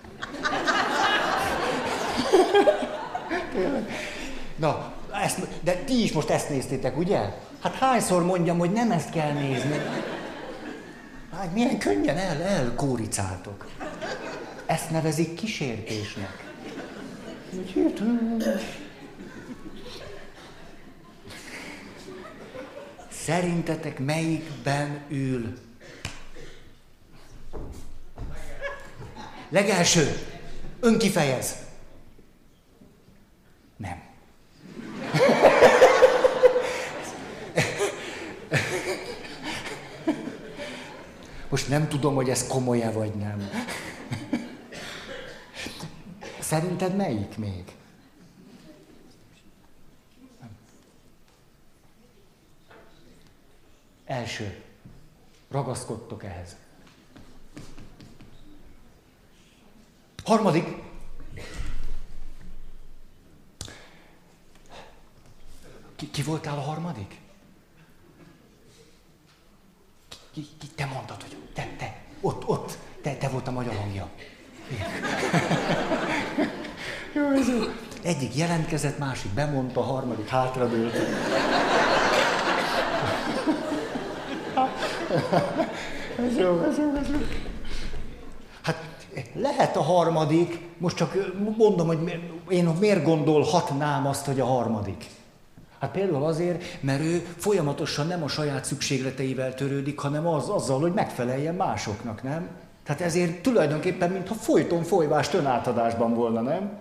[4.57, 4.93] Na,
[5.23, 7.19] ezt, de ti is most ezt néztétek, ugye?
[7.61, 9.81] Hát hányszor mondjam, hogy nem ezt kell nézni?
[11.33, 13.67] Hát milyen könnyen el, elkóricáltok.
[14.67, 16.45] Ezt nevezik kísértésnek.
[23.11, 25.59] Szerintetek melyikben ül?
[29.51, 30.27] Legelső,
[30.81, 31.57] önkifejez.
[33.77, 34.03] Nem.
[41.49, 43.51] Most nem tudom, hogy ez komoly-e vagy nem.
[46.41, 47.65] Szerinted melyik még?
[54.05, 54.63] Első.
[55.51, 56.57] Ragaszkodtok ehhez.
[60.31, 60.77] Harmadik.
[65.97, 67.21] Ki, ki voltál a harmadik?
[70.33, 74.09] Ki, ki, te mondtad, hogy te, te, ott, ott, te, te volt a magyar hangja.
[77.15, 77.49] Jó, ez
[78.03, 80.95] Egyik jelentkezett, másik bemondta, harmadik hátradőlt.
[86.19, 87.19] ez jó, ez jó, ez jó.
[89.35, 95.05] Lehet a harmadik, most csak mondom, hogy én miért gondolhatnám azt, hogy a harmadik.
[95.79, 100.93] Hát például azért, mert ő folyamatosan nem a saját szükségleteivel törődik, hanem az, azzal, hogy
[100.93, 102.49] megfeleljen másoknak, nem?
[102.85, 106.79] Tehát ezért tulajdonképpen, mintha folyton folyvást önátadásban volna, nem?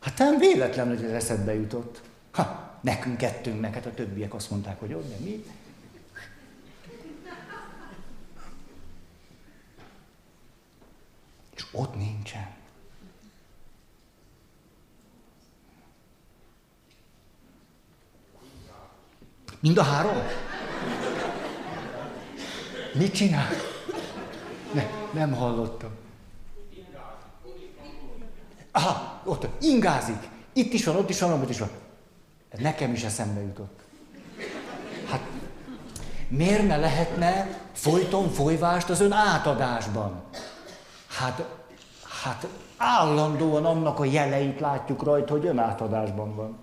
[0.00, 2.00] Hát nem véletlen, hogy ez eszedbe jutott.
[2.32, 5.44] Ha, nekünk kettőnknek, hát a többiek azt mondták, hogy ott, de mi?
[11.76, 12.54] Ott nincsen.
[19.60, 20.16] Mind a három?
[22.94, 23.48] Mit csinál?
[24.72, 25.90] Ne, nem hallottam.
[28.70, 30.28] Aha, ott, ingázik.
[30.52, 31.70] Itt is van, ott is van, ott is van.
[32.58, 33.80] Nekem is eszembe jutott.
[35.10, 35.20] Hát,
[36.28, 40.22] miért ne lehetne folyton folyvást az ön átadásban?
[41.06, 41.55] Hát,
[42.26, 46.56] hát állandóan annak a jeleit látjuk rajta, hogy ön átadásban van.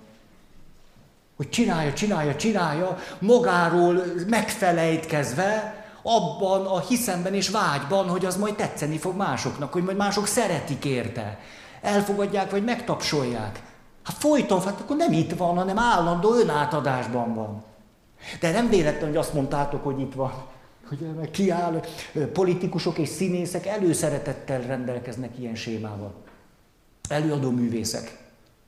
[1.38, 8.98] Hogy csinálja, csinálja, csinálja, magáról megfelejtkezve, abban a hiszemben és vágyban, hogy az majd tetszeni
[8.98, 11.40] fog másoknak, hogy majd mások szeretik érte.
[11.82, 13.64] Elfogadják, vagy megtapsolják.
[14.04, 17.64] Hát folyton, hát akkor nem itt van, hanem állandó önátadásban van.
[18.40, 20.34] De nem véletlen, hogy azt mondtátok, hogy itt van.
[20.88, 21.82] Hogy kiáll,
[22.34, 26.24] politikusok és színészek előszeretettel rendelkeznek ilyen sémával.
[27.10, 28.18] Előadó művészek.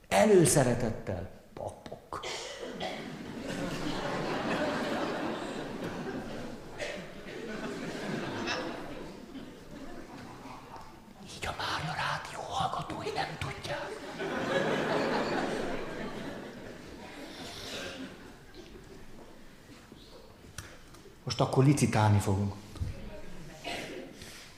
[0.08, 1.30] Előszeretettel.
[1.54, 2.20] Papok.
[11.36, 13.96] Így a Mária Rádió hallgatói nem tudják.
[21.26, 22.54] Most akkor licitálni fogunk.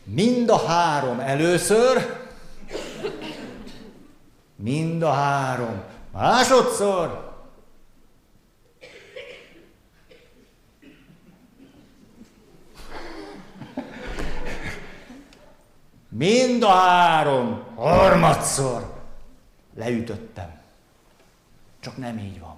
[0.04, 2.26] Mind a három először,
[4.56, 7.26] mind a három másodszor,
[16.08, 19.02] Mind a három, harmadszor
[19.74, 20.60] leütöttem.
[21.80, 22.56] Csak nem így van.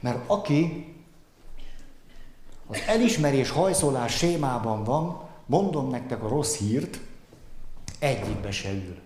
[0.00, 0.90] Mert aki
[2.70, 7.00] az elismerés hajszolás sémában van, mondom nektek a rossz hírt,
[7.98, 8.98] egyikbe se ül.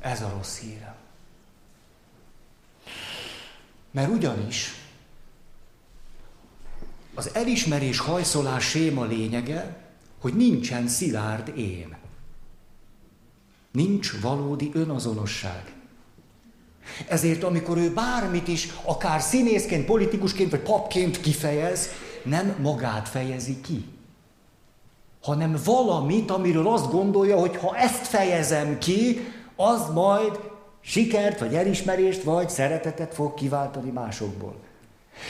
[0.00, 0.94] Ez a rossz hírem.
[3.90, 4.74] Mert ugyanis
[7.14, 9.76] az elismerés hajszolás séma lényege,
[10.20, 11.96] hogy nincsen szilárd én.
[13.70, 15.81] Nincs valódi önazonosság.
[17.08, 21.88] Ezért, amikor ő bármit is, akár színészként, politikusként vagy papként kifejez,
[22.24, 23.84] nem magát fejezi ki,
[25.22, 30.38] hanem valamit, amiről azt gondolja, hogy ha ezt fejezem ki, az majd
[30.80, 34.54] sikert, vagy elismerést, vagy szeretetet fog kiváltani másokból.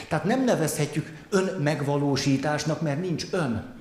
[0.08, 3.74] Tehát nem nevezhetjük ön megvalósításnak, mert nincs ön.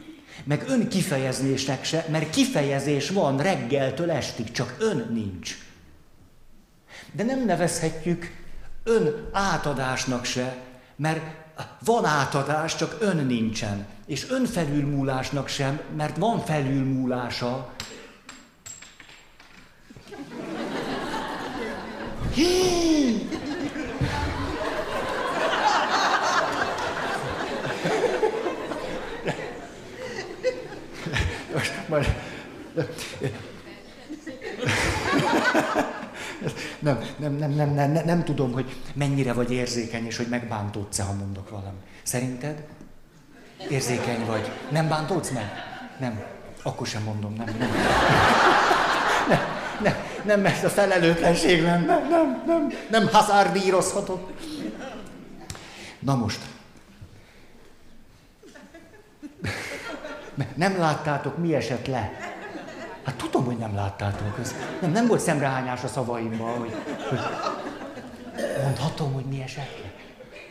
[0.43, 5.57] Meg ön kifejezésnek se, mert kifejezés van reggeltől estig, csak ön nincs.
[7.11, 8.31] De nem nevezhetjük
[8.83, 10.55] ön átadásnak se,
[10.95, 11.21] mert
[11.85, 13.85] van átadás, csak ön nincsen.
[14.05, 17.73] És ön felülmúlásnak sem, mert van felülmúlása.
[22.33, 23.29] Hí!
[31.53, 32.15] Most, majd,
[36.81, 41.03] nem, nem, nem, nem, nem, nem, nem tudom, hogy mennyire vagy érzékeny, és hogy megbántódsz-e,
[41.03, 41.77] ha mondok valami.
[42.03, 42.63] Szerinted?
[43.69, 44.51] Érzékeny vagy.
[44.69, 45.51] Nem bántódsz meg?
[45.99, 46.23] Nem.
[46.63, 47.45] Akkor sem mondom, nem.
[47.59, 47.69] Nem,
[49.29, 49.39] nem,
[49.81, 51.85] nem, nem ez a felelőtlenség lenne.
[51.85, 54.31] Nem, nem, nem, nem hazárdírozhatok.
[55.99, 56.39] Na most.
[60.55, 62.11] Nem láttátok, mi esett le?
[63.03, 64.37] Hát tudom, hogy nem láttátok.
[64.41, 66.75] Ez nem, nem volt szemrehányás a szavaimban, hogy,
[67.09, 67.19] hogy
[68.63, 69.93] mondhatom, hogy mi esetleg.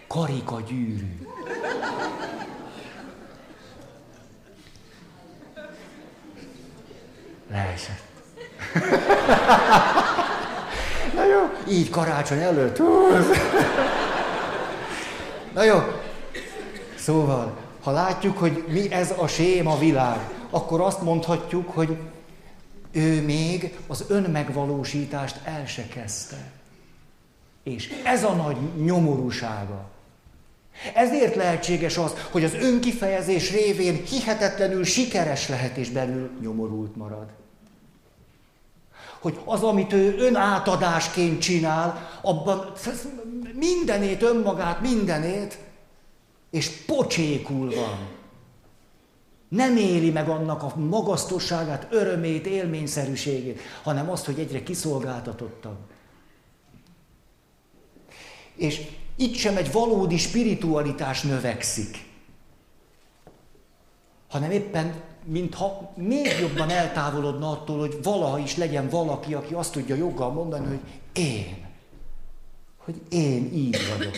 [0.06, 1.26] Karika gyűrű.
[7.50, 8.02] Leesett.
[11.14, 12.78] Na jó, így karácsony előtt.
[15.54, 15.78] Na jó.
[16.94, 20.18] Szóval, ha látjuk, hogy mi ez a séma világ,
[20.50, 21.96] akkor azt mondhatjuk, hogy
[22.92, 26.50] ő még az önmegvalósítást el se kezdte.
[27.62, 29.88] És ez a nagy nyomorúsága.
[30.94, 37.28] Ezért lehetséges az, hogy az önkifejezés révén hihetetlenül sikeres lehet és belül nyomorult marad.
[39.20, 42.72] Hogy az, amit ő önátadásként csinál, abban
[43.54, 45.58] mindenét, önmagát, mindenét,
[46.50, 48.19] és pocsékul van.
[49.50, 55.78] Nem éli meg annak a magasztosságát, örömét, élményszerűségét, hanem azt, hogy egyre kiszolgáltatottabb.
[58.54, 58.80] És
[59.16, 62.04] itt sem egy valódi spiritualitás növekszik,
[64.28, 69.94] hanem éppen, mintha még jobban eltávolodna attól, hogy valaha is legyen valaki, aki azt tudja
[69.94, 70.80] joggal mondani, hogy
[71.12, 71.66] én,
[72.76, 74.16] hogy én így vagyok.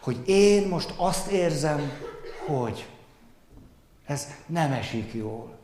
[0.00, 1.90] Hogy én most azt érzem,
[2.46, 2.86] hogy
[4.04, 5.56] ez nem esik jól.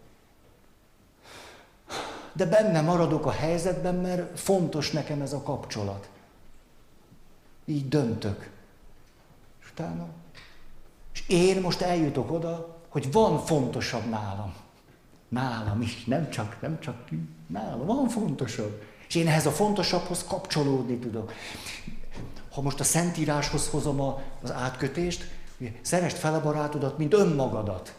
[2.32, 6.08] De benne maradok a helyzetben, mert fontos nekem ez a kapcsolat.
[7.64, 8.50] Így döntök.
[9.62, 10.08] És utána.
[11.12, 14.54] És én most eljutok oda, hogy van fontosabb nálam.
[15.28, 17.08] Nálam is, nem csak, nem csak
[17.46, 18.82] nálam, van fontosabb.
[19.08, 21.32] És én ehhez a fontosabbhoz kapcsolódni tudok.
[22.52, 27.94] Ha most a Szentíráshoz hozom a, az átkötést, hogy szerest fel a barátodat, mint önmagadat.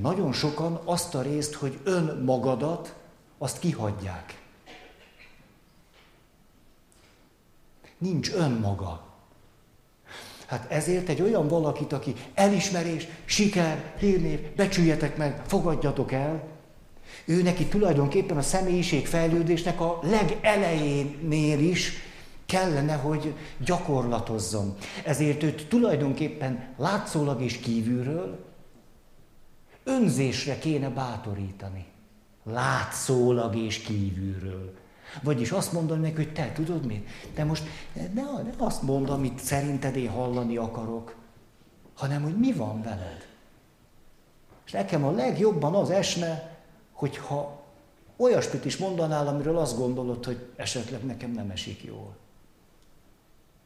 [0.00, 2.94] Nagyon sokan azt a részt, hogy önmagadat,
[3.38, 4.40] azt kihagyják.
[7.98, 9.04] Nincs önmaga.
[10.46, 16.42] Hát ezért egy olyan valakit, aki elismerés, siker, hírnév, becsüljetek meg, fogadjatok el,
[17.24, 21.92] ő neki tulajdonképpen a személyiségfejlődésnek a legelejénél is
[22.46, 24.74] kellene, hogy gyakorlatozzon.
[25.04, 28.44] Ezért őt tulajdonképpen látszólag és kívülről
[29.86, 31.86] önzésre kéne bátorítani.
[32.44, 34.74] Látszólag és kívülről.
[35.22, 37.08] Vagyis azt mondani neki, hogy te tudod mit?
[37.34, 41.14] Te most ne, ne azt mondd, amit szerinted én hallani akarok,
[41.94, 43.26] hanem hogy mi van veled.
[44.64, 46.56] És nekem a legjobban az esne,
[46.92, 47.62] hogyha
[48.16, 52.16] olyasmit is mondanál, amiről azt gondolod, hogy esetleg nekem nem esik jól.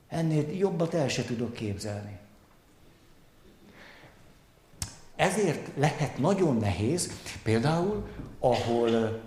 [0.09, 2.19] Ennél jobbat el se tudok képzelni.
[5.21, 7.13] Ezért lehet nagyon nehéz,
[7.43, 8.07] például,
[8.39, 9.21] ahol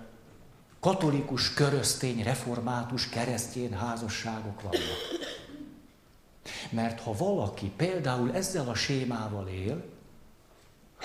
[0.80, 4.80] katolikus, köröztény, református, keresztjén házasságok vannak.
[6.70, 9.84] Mert ha valaki például ezzel a sémával él,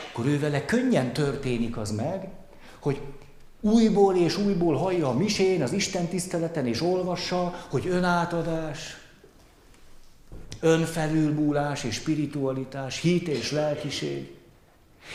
[0.10, 2.30] akkor ő vele könnyen történik az meg,
[2.80, 3.02] hogy
[3.62, 8.98] újból és újból hallja a misén, az Isten tiszteleten és olvassa, hogy önátadás,
[10.60, 14.38] önfelülmúlás és spiritualitás, hit és lelkiség.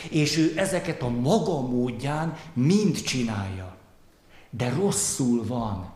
[0.09, 3.75] És ő ezeket a maga módján mind csinálja.
[4.49, 5.93] De rosszul van.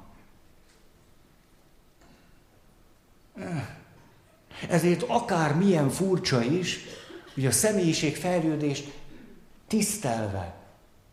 [4.70, 6.80] Ezért akár milyen furcsa is,
[7.34, 8.94] hogy a személyiség fejlődést
[9.68, 10.56] tisztelve,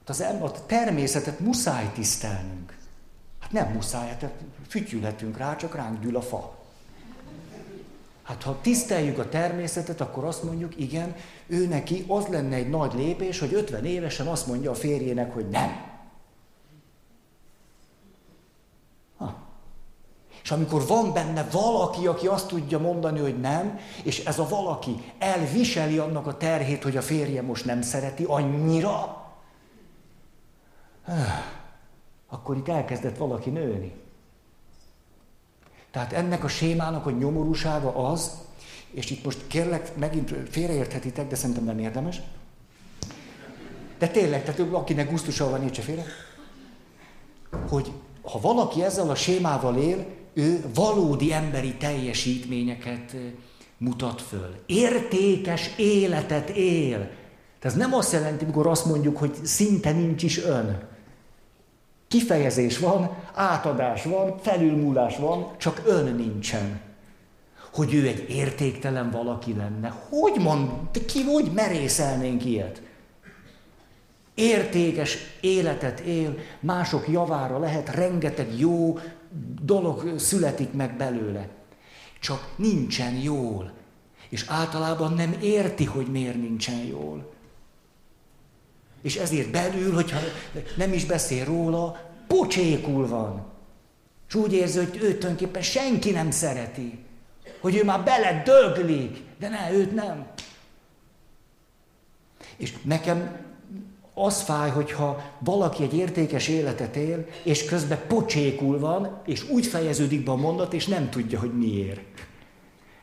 [0.06, 2.76] az a természetet muszáj tisztelnünk.
[3.40, 4.32] Hát nem muszáj, hát
[4.68, 6.65] fütyülhetünk rá, csak ránk gyűl a fa.
[8.26, 11.14] Hát ha tiszteljük a természetet, akkor azt mondjuk, igen,
[11.46, 15.48] ő neki az lenne egy nagy lépés, hogy 50 évesen azt mondja a férjének, hogy
[15.48, 15.84] nem.
[19.16, 19.34] Ha.
[20.42, 25.12] És amikor van benne valaki, aki azt tudja mondani, hogy nem, és ez a valaki
[25.18, 29.24] elviseli annak a terhét, hogy a férje most nem szereti annyira,
[32.28, 34.05] akkor itt elkezdett valaki nőni.
[35.96, 38.30] Tehát ennek a sémának a nyomorúsága az,
[38.90, 42.20] és itt most kérlek, megint félreérthetitek, de szerintem nem érdemes.
[43.98, 46.04] De tényleg, tehát akinek gusztusa van, értse félre,
[47.68, 47.92] hogy
[48.22, 53.16] ha valaki ezzel a sémával él, ő valódi emberi teljesítményeket
[53.78, 54.54] mutat föl.
[54.66, 56.98] Értékes életet él.
[56.98, 60.88] Tehát ez nem azt jelenti, amikor azt mondjuk, hogy szinte nincs is ön.
[62.08, 66.80] Kifejezés van, átadás van, felülmúlás van, csak ön nincsen.
[67.72, 69.88] Hogy ő egy értéktelen valaki lenne.
[70.08, 70.70] Hogy mond,
[71.06, 72.82] ki, hogy merészelnénk ilyet?
[74.34, 78.98] Értékes életet él, mások javára lehet, rengeteg jó
[79.62, 81.48] dolog születik meg belőle.
[82.20, 83.72] Csak nincsen jól.
[84.28, 87.34] És általában nem érti, hogy miért nincsen jól.
[89.06, 90.18] És ezért belül, hogyha
[90.76, 93.46] nem is beszél róla, pocsékul van.
[94.28, 96.98] És úgy érzi, hogy őt tulajdonképpen senki nem szereti.
[97.60, 100.26] Hogy ő már bele döglik, de ne, őt nem.
[102.56, 103.36] És nekem
[104.14, 110.24] az fáj, hogyha valaki egy értékes életet él, és közben pocsékul van, és úgy fejeződik
[110.24, 112.26] be a mondat, és nem tudja, hogy miért.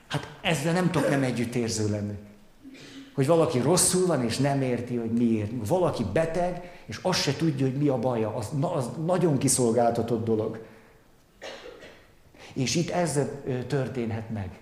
[0.07, 2.13] Hát ezzel nem tudok nem együttérző lenni.
[3.14, 5.68] Hogy valaki rosszul van, és nem érti, hogy miért.
[5.68, 8.36] Valaki beteg, és azt se tudja, hogy mi a baja.
[8.36, 10.66] Az, az nagyon kiszolgáltatott dolog.
[12.53, 13.20] És itt ez
[13.68, 14.61] történhet meg.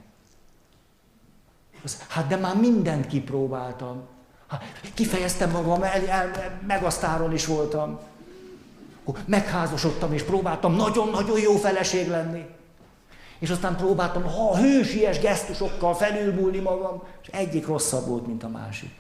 [2.07, 4.01] Hát de már mindent kipróbáltam.
[4.93, 7.99] Kifejeztem magam, el, el, megasztáron is voltam.
[9.25, 12.45] Megházasodtam és próbáltam nagyon-nagyon jó feleség lenni.
[13.41, 18.91] És aztán próbáltam ha hősies gesztusokkal felülmúlni magam, és egyik rosszabb volt, mint a másik.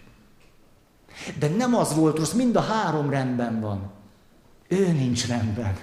[1.39, 3.91] De nem az volt rossz, mind a három rendben van.
[4.67, 5.77] Ő nincs rendben.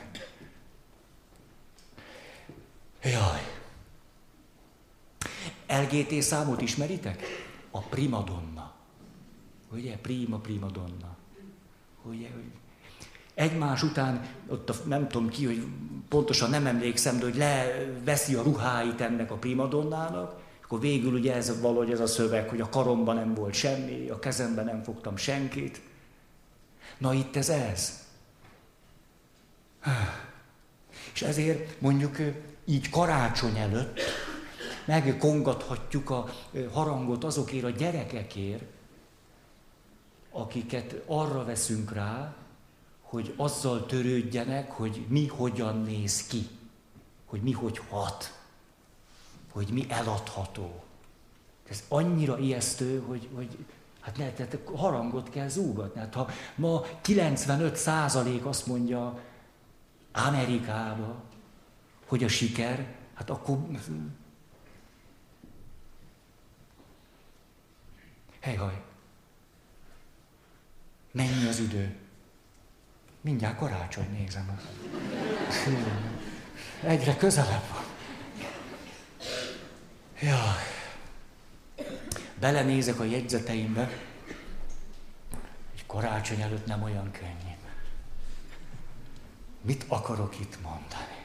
[3.03, 3.57] Jaj.
[5.69, 7.23] LGT számot ismeritek?
[7.71, 8.73] A primadonna.
[9.73, 9.97] Ugye?
[9.97, 11.17] Prima, primadonna.
[12.03, 12.29] Ugye?
[13.39, 15.67] Egymás után, ott a, nem tudom ki, hogy
[16.09, 21.61] pontosan nem emlékszem, de hogy leveszi a ruháit ennek a primadonnának, akkor végül ugye ez
[21.61, 25.81] valahogy ez a szöveg, hogy a karomban nem volt semmi, a kezemben nem fogtam senkit.
[26.99, 28.07] Na itt ez ez.
[31.15, 32.17] És ezért mondjuk
[32.65, 34.01] így karácsony előtt
[34.85, 36.29] megkongathatjuk a
[36.73, 38.65] harangot azokért a gyerekekért,
[40.31, 42.35] akiket arra veszünk rá,
[43.09, 46.49] hogy azzal törődjenek, hogy mi hogyan néz ki,
[47.27, 48.41] hogy mi hogy hat,
[49.53, 50.83] hogy mi eladható.
[51.69, 53.67] Ez annyira ijesztő, hogy, hogy
[54.01, 56.01] hát ne, tehát harangot kell zúgatni.
[56.01, 59.21] Hát ha ma 95 százalék azt mondja
[60.13, 61.23] Amerikába,
[62.07, 63.59] hogy a siker, hát akkor...
[68.41, 68.83] Hely-haj!
[71.13, 72.08] Mennyi az idő?
[73.29, 74.61] Mindjárt karácsony nézem.
[76.83, 77.85] Egyre közelebb van.
[80.21, 80.63] Jaj.
[82.41, 83.91] Belenézek a jegyzeteimbe,
[85.71, 87.55] hogy karácsony előtt nem olyan könnyű.
[89.61, 91.17] Mit akarok itt mondani?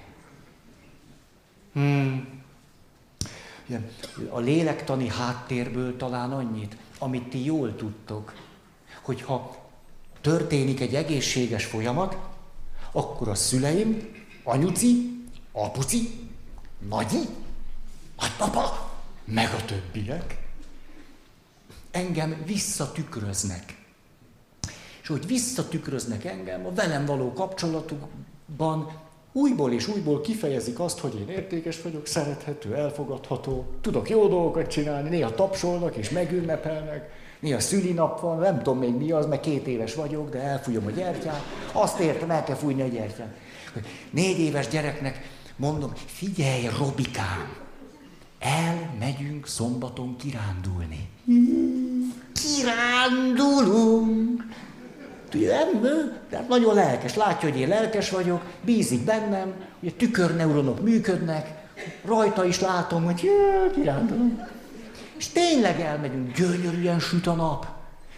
[1.74, 2.44] Hmm.
[4.30, 8.34] A lélektani háttérből talán annyit, amit ti jól tudtok,
[9.02, 9.63] hogyha
[10.24, 12.18] történik egy egészséges folyamat,
[12.92, 14.12] akkor a szüleim,
[14.44, 16.30] anyuci, apuci,
[16.90, 17.20] nagyi,
[18.18, 18.92] nagypapa,
[19.26, 20.38] meg a többiek
[21.92, 23.78] engem visszatükröznek.
[25.02, 28.92] És hogy visszatükröznek engem, a velem való kapcsolatukban
[29.32, 35.10] újból és újból kifejezik azt, hogy én értékes vagyok, szerethető, elfogadható, tudok jó dolgokat csinálni,
[35.10, 37.12] néha tapsolnak és megünnepelnek,
[37.44, 40.90] néha szülinap van, nem tudom még mi az, mert két éves vagyok, de elfújom a
[40.90, 41.42] gyertyát,
[41.72, 43.36] azt értem, el kell fújni a gyertyát.
[44.10, 47.56] Négy éves gyereknek mondom, figyelj, Robikám,
[48.40, 51.10] elmegyünk szombaton kirándulni.
[52.34, 54.44] Kirándulunk!
[55.30, 55.50] Tudja,
[56.30, 57.16] de nagyon lelkes.
[57.16, 61.62] Látja, hogy én lelkes vagyok, bízik bennem, hogy a tükörneuronok működnek,
[62.06, 63.30] rajta is látom, hogy
[63.74, 64.42] kirándulunk.
[65.24, 67.68] És tényleg elmegyünk, gyönyörűen süt a nap.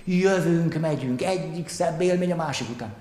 [0.03, 2.93] Jövünk, megyünk, egyik szebb élmény a másik után.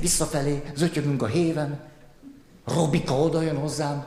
[0.00, 1.80] Visszafelé, zötyögünk a héven,
[2.64, 4.04] Robika oda jön hozzám,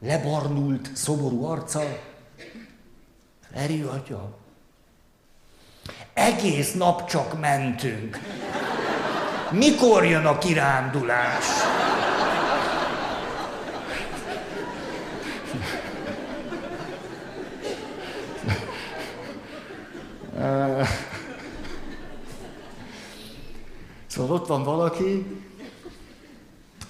[0.00, 2.02] lebarnult, szomorú arccal.
[3.52, 4.36] Feri atya,
[6.12, 8.18] egész nap csak mentünk.
[9.50, 11.44] Mikor jön a kirándulás?
[24.06, 25.26] Szóval ott van valaki,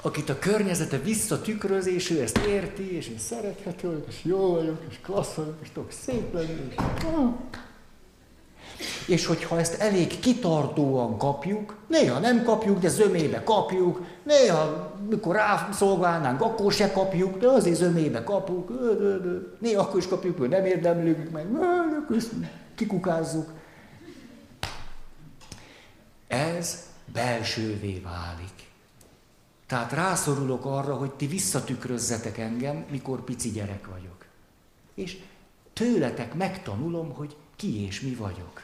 [0.03, 4.99] akit a környezete visszatükröz, és ő ezt érti, és én szerethető és jó vagyok, és
[5.03, 6.69] klassz vagyok, és tudok szép lenni.
[6.69, 6.77] És...
[9.07, 16.41] És hogyha ezt elég kitartóan kapjuk, néha nem kapjuk, de zömébe kapjuk, néha, mikor rászolgálnánk,
[16.41, 18.73] akkor se kapjuk, de azért zömébe kapjuk,
[19.59, 21.47] néha akkor is kapjuk, hogy nem érdemlünk meg,
[22.75, 23.51] kikukázzuk.
[26.27, 28.73] Ez belsővé válik.
[29.67, 34.25] Tehát rászorulok arra, hogy ti visszatükrözzetek engem, mikor pici gyerek vagyok.
[34.95, 35.19] És
[35.73, 38.63] tőletek megtanulom, hogy ki és mi vagyok.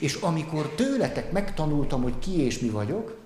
[0.00, 3.18] És amikor tőletek megtanultam, hogy ki és mi vagyok,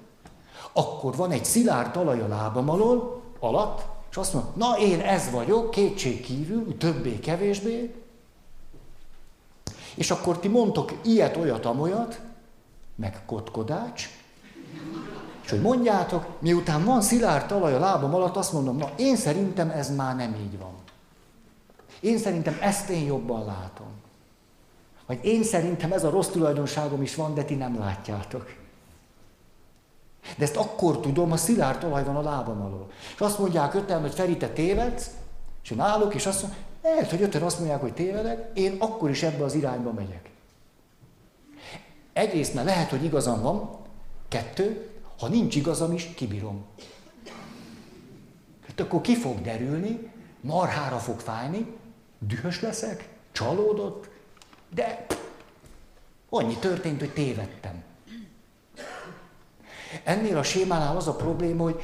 [0.73, 5.31] akkor van egy szilárd talaj a lábam alól, alatt, és azt mondom, na én ez
[5.31, 7.95] vagyok, kétség kívül, többé-kevésbé,
[9.99, 12.21] és akkor ti mondtok ilyet, olyat, amolyat,
[12.95, 14.09] meg kotkodács,
[15.45, 19.71] és hogy mondjátok, miután van szilárd talaj a lábam alatt, azt mondom, na én szerintem
[19.71, 20.75] ez már nem így van.
[22.01, 23.87] Én szerintem ezt én jobban látom.
[25.07, 28.55] Vagy én szerintem ez a rossz tulajdonságom is van, de ti nem látjátok.
[30.37, 32.91] De ezt akkor tudom, ha szilárd talaj van a lábam alól.
[33.15, 35.11] És azt mondják öten, hogy Feri, te tévedsz,
[35.63, 39.11] és én állok, és azt mondom, lehet, hogy öten azt mondják, hogy tévedek, én akkor
[39.11, 40.31] is ebbe az irányba megyek.
[42.13, 43.79] Egyrészt, mert lehet, hogy igazam van,
[44.29, 46.65] kettő, ha nincs igazam is, kibírom.
[48.67, 50.11] Hát akkor ki fog derülni,
[50.41, 51.77] marhára fog fájni,
[52.19, 54.09] dühös leszek, csalódott,
[54.75, 55.07] de
[56.29, 57.83] annyi történt, hogy tévedtem.
[60.05, 61.83] Ennél a sémánál az a probléma, hogy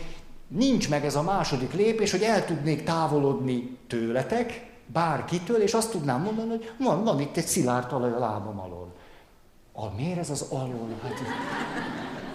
[0.48, 6.22] nincs meg ez a második lépés, hogy el tudnék távolodni tőletek, bárkitől, és azt tudnám
[6.22, 8.92] mondani, hogy van, van itt egy szilárd talaj a lábam alól.
[9.72, 10.88] A, miért ez az alól?
[11.02, 11.22] Hát,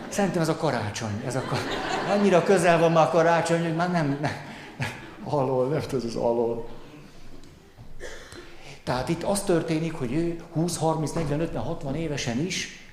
[0.10, 1.24] szerintem ez a karácsony.
[1.26, 1.42] Ez a,
[2.10, 4.32] annyira közel van már a karácsony, hogy már nem, nem
[5.24, 6.68] alól, nem tudom, az alól.
[8.84, 12.90] Tehát itt az történik, hogy ő 20, 30, 40, 50, 60 évesen is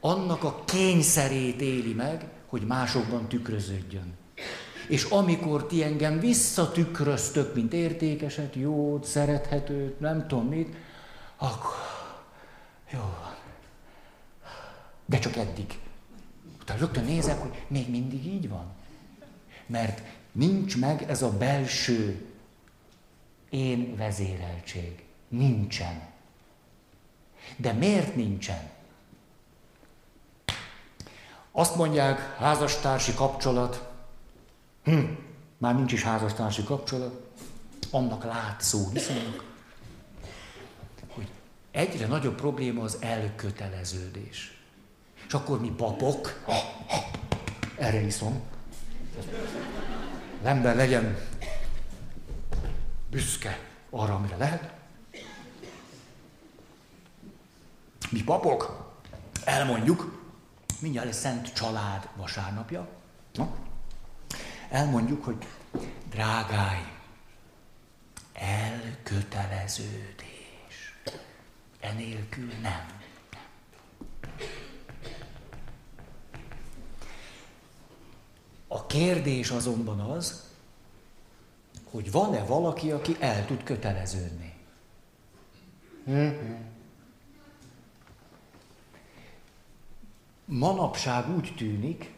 [0.00, 4.14] annak a kényszerét éli meg, hogy másokban tükröződjön.
[4.88, 10.76] És amikor ti engem visszatükröztök, mint értékeset, jót, szerethetőt, nem tudom mit,
[11.36, 11.74] akkor
[12.92, 13.00] jó.
[15.06, 15.78] De csak eddig.
[16.60, 18.66] Utána rögtön nézek, hogy még mindig így van.
[19.66, 22.26] Mert nincs meg ez a belső
[23.50, 25.04] én vezéreltség.
[25.28, 26.02] Nincsen.
[27.56, 28.70] De miért nincsen?
[31.52, 33.85] Azt mondják, házastársi kapcsolat.
[34.86, 35.04] Hm,
[35.58, 37.26] már nincs is házastársi kapcsolat.
[37.90, 39.44] Annak látszó viszonyok.
[41.08, 41.28] Hogy
[41.70, 44.60] egyre nagyobb probléma az elköteleződés.
[45.26, 46.44] És akkor mi papok,
[47.78, 48.40] erre iszom.
[50.40, 51.16] Az ember legyen
[53.10, 53.58] büszke
[53.90, 54.72] arra, amire lehet.
[58.10, 58.92] Mi papok
[59.44, 60.22] elmondjuk,
[60.80, 62.88] mindjárt lesz Szent Család vasárnapja,
[63.34, 63.65] na,
[64.68, 65.46] elmondjuk, hogy
[66.10, 66.90] drágáim,
[68.32, 70.94] elköteleződés.
[71.80, 72.94] Enélkül nem.
[78.68, 80.44] A kérdés azonban az,
[81.90, 84.54] hogy van-e valaki, aki el tud köteleződni.
[90.44, 92.12] Manapság úgy tűnik,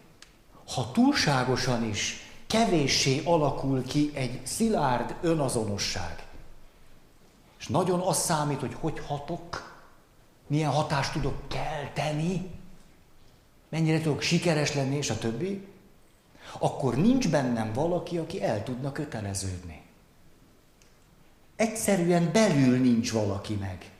[0.75, 6.27] ha túlságosan is kevéssé alakul ki egy szilárd önazonosság,
[7.59, 9.77] és nagyon az számít, hogy hogy hatok,
[10.47, 12.51] milyen hatást tudok kelteni,
[13.69, 15.67] mennyire tudok sikeres lenni, és a többi,
[16.59, 19.83] akkor nincs bennem valaki, aki el tudna köteleződni.
[21.57, 23.91] Egyszerűen belül nincs valaki meg.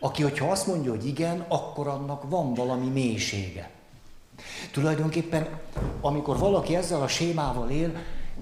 [0.00, 3.70] Aki, hogyha azt mondja, hogy igen, akkor annak van valami mélysége.
[4.70, 5.48] Tulajdonképpen,
[6.00, 7.92] amikor valaki ezzel a sémával él,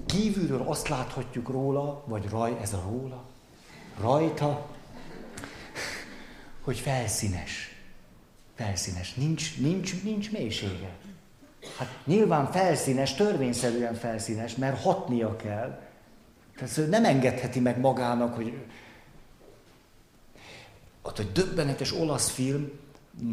[0.05, 3.23] kívülről azt láthatjuk róla, vagy raj, ez a róla,
[3.99, 4.65] rajta,
[6.61, 7.75] hogy felszínes.
[8.55, 9.13] Felszínes.
[9.13, 10.89] Nincs, nincs, nincs mélysége.
[11.77, 15.81] Hát nyilván felszínes, törvényszerűen felszínes, mert hatnia kell.
[16.55, 18.53] Tehát ő nem engedheti meg magának, hogy
[21.01, 22.71] ott egy döbbenetes olasz film,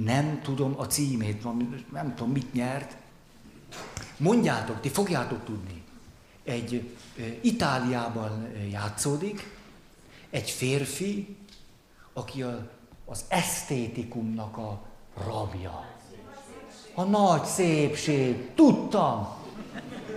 [0.05, 1.43] nem tudom a címét,
[1.93, 2.97] nem tudom mit nyert.
[4.17, 5.83] Mondjátok, ti fogjátok tudni.
[6.45, 6.97] Egy
[7.41, 9.57] Itáliában játszódik,
[10.31, 11.37] egy férfi,
[12.13, 12.71] aki a,
[13.05, 14.83] az esztétikumnak a
[15.27, 15.95] rabja.
[16.95, 18.55] A nagy szépség.
[18.55, 19.29] Tudtam.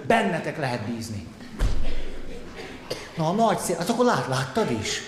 [0.08, 1.28] Bennetek lehet bízni.
[3.18, 3.78] Na, a nagy szépség.
[3.78, 5.00] Hát akkor lát, láttad is?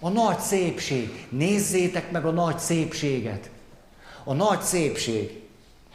[0.00, 1.26] A nagy szépség.
[1.28, 3.50] Nézzétek meg a nagy szépséget.
[4.24, 5.42] A nagy szépség.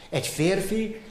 [0.09, 1.01] Egy férfi,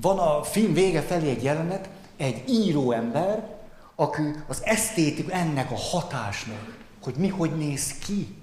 [0.00, 3.56] van a film vége felé egy jelenet, egy író ember,
[3.94, 8.36] aki az esztétik ennek a hatásnak, hogy mi hogy néz ki.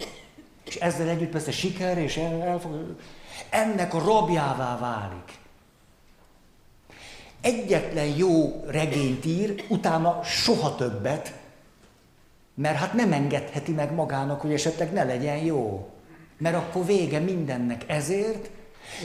[0.66, 2.96] És ezzel együtt persze siker, és el, elfog,
[3.50, 5.38] ennek a rabjává válik.
[7.42, 11.39] Egyetlen jó regényt ír, utána soha többet,
[12.62, 15.90] mert hát nem engedheti meg magának, hogy esetleg ne legyen jó.
[16.38, 18.50] Mert akkor vége mindennek ezért,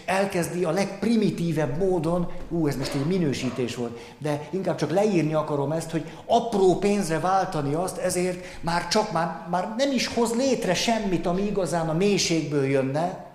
[0.04, 5.72] Elkezdi a legprimitívebb módon, ú, ez most egy minősítés volt, de inkább csak leírni akarom
[5.72, 10.74] ezt, hogy apró pénzre váltani azt, ezért már csak már, már nem is hoz létre
[10.74, 13.26] semmit, ami igazán a mélységből jönne,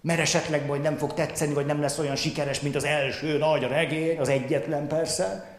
[0.00, 3.62] mert esetleg majd nem fog tetszeni, vagy nem lesz olyan sikeres, mint az első nagy
[3.62, 5.55] regény, az egyetlen persze.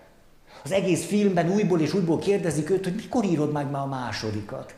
[0.67, 4.75] Az egész filmben újból és újból kérdezik őt, hogy mikor írod meg már a másodikat.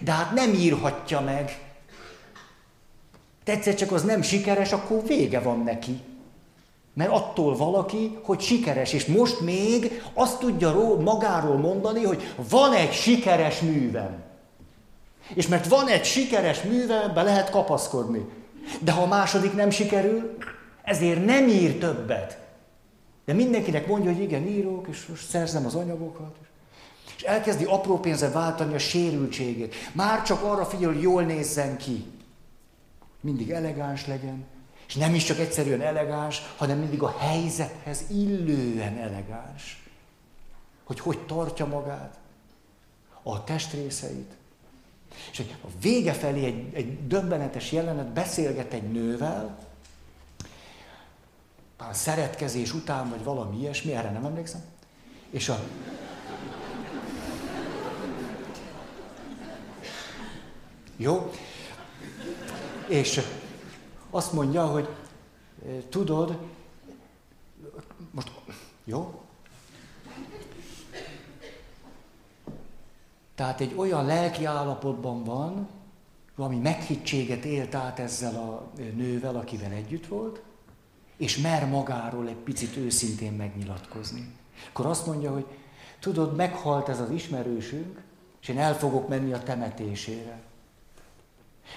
[0.00, 1.60] De hát nem írhatja meg.
[3.44, 6.00] Tetszett csak az nem sikeres, akkor vége van neki.
[6.94, 12.92] Mert attól valaki, hogy sikeres, és most még azt tudja magáról mondani, hogy van egy
[12.92, 14.22] sikeres művem.
[15.34, 18.24] És mert van egy sikeres művem, be lehet kapaszkodni.
[18.80, 20.36] De ha a második nem sikerül,
[20.82, 22.41] ezért nem ír többet.
[23.24, 26.36] De mindenkinek mondja, hogy igen, írok, és most szerzem az anyagokat.
[27.16, 29.74] És elkezdi apró pénzre váltani a sérültségét.
[29.92, 32.04] Már csak arra figyel, hogy jól nézzen ki.
[33.20, 34.44] Mindig elegáns legyen.
[34.88, 39.82] És nem is csak egyszerűen elegáns, hanem mindig a helyzethez illően elegáns.
[40.84, 42.18] Hogy hogy tartja magát,
[43.22, 44.32] a testrészeit.
[45.30, 49.58] És a vége felé egy, egy döbbenetes jelenet beszélget egy nővel,
[51.82, 54.60] talán szeretkezés után, vagy valami ilyesmi, erre nem emlékszem.
[55.30, 55.58] És a...
[60.96, 61.30] Jó?
[62.88, 63.20] És
[64.10, 64.88] azt mondja, hogy
[65.88, 66.38] tudod,
[68.10, 68.30] most,
[68.84, 69.20] jó?
[73.34, 75.68] Tehát egy olyan lelki állapotban van,
[76.34, 80.42] valami meghittséget élt át ezzel a nővel, akivel együtt volt,
[81.22, 84.34] és mer magáról egy picit őszintén megnyilatkozni.
[84.68, 85.46] Akkor azt mondja, hogy
[86.00, 88.00] tudod, meghalt ez az ismerősünk,
[88.40, 90.40] és én el fogok menni a temetésére.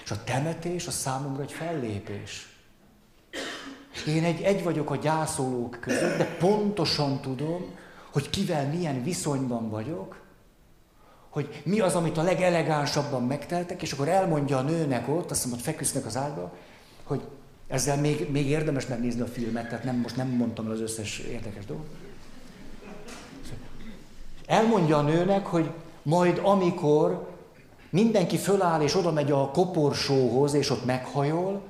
[0.04, 2.48] És a temetés a számomra egy fellépés.
[4.06, 7.74] Én egy, egy vagyok a gyászolók között, de pontosan tudom,
[8.12, 10.20] hogy kivel milyen viszonyban vagyok,
[11.28, 15.56] hogy mi az, amit a legelegánsabban megteltek, és akkor elmondja a nőnek ott, azt hiszem,
[15.56, 16.52] hogy feküsznek az ágyba,
[17.04, 17.22] hogy
[17.68, 21.18] ezzel még, még érdemes megnézni a filmet, tehát nem, most nem mondtam el az összes
[21.18, 21.86] érdekes dolgot.
[24.46, 25.70] Elmondja a nőnek, hogy
[26.02, 27.34] majd amikor
[27.90, 31.62] mindenki föláll és oda megy a koporsóhoz, és ott meghajol,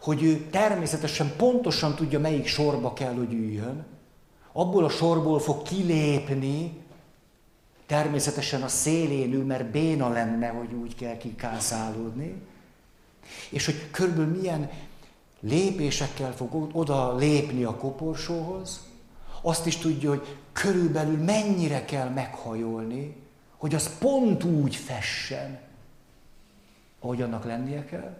[0.00, 3.86] hogy ő természetesen pontosan tudja, melyik sorba kell, hogy üljön,
[4.52, 6.72] abból a sorból fog kilépni,
[7.86, 12.34] természetesen a szélén ül, mert béna lenne, hogy úgy kell kikászálódni,
[13.50, 14.70] és hogy körülbelül milyen
[15.40, 18.86] lépésekkel fog oda lépni a koporsóhoz,
[19.42, 23.16] azt is tudja, hogy körülbelül mennyire kell meghajolni,
[23.56, 25.60] hogy az pont úgy fessen,
[27.00, 28.16] ahogy annak lennie kell.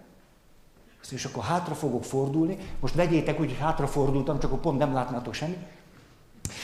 [1.10, 2.58] És akkor hátra fogok fordulni.
[2.80, 5.58] Most vegyétek úgy, hogy hátrafordultam, csak akkor pont nem látnátok semmit.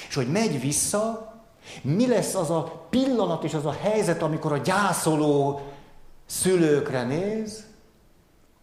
[0.09, 1.35] És hogy megy vissza,
[1.83, 5.61] mi lesz az a pillanat és az a helyzet, amikor a gyászoló
[6.27, 7.65] szülőkre néz,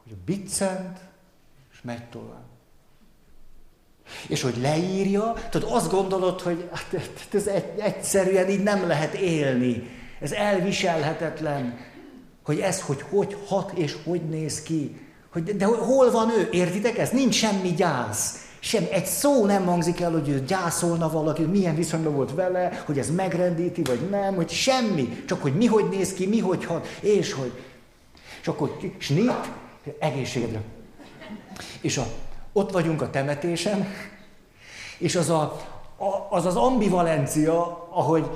[0.04, 1.00] hogy biccent,
[1.82, 2.50] megy tovább.
[4.28, 9.90] És hogy leírja, tudod, azt gondolod, hogy hát, hát ez egyszerűen így nem lehet élni.
[10.20, 11.78] Ez elviselhetetlen,
[12.44, 14.96] hogy ez hogy hogy hat és hogy néz ki.
[15.32, 16.50] Hogy, de hol van ő?
[16.52, 17.14] Értitek ezt?
[17.14, 18.46] Nincs semmi gyász.
[18.60, 22.84] Sem egy szó nem hangzik el, hogy ő gyászolna valaki, hogy milyen viszonyban volt vele,
[22.86, 25.24] hogy ez megrendíti, vagy nem, hogy semmi.
[25.28, 27.52] Csak hogy mi hogy néz ki, mi hogy hat, és hogy.
[28.42, 29.52] És akkor snit,
[30.00, 30.62] egészségedre.
[31.82, 32.06] És a,
[32.54, 33.88] ott vagyunk a temetésen,
[34.98, 35.42] és az, a,
[35.98, 38.30] a, az az ambivalencia, ahogy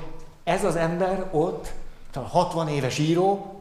[0.44, 1.72] ez az ember ott,
[2.16, 3.56] a 60 éves író,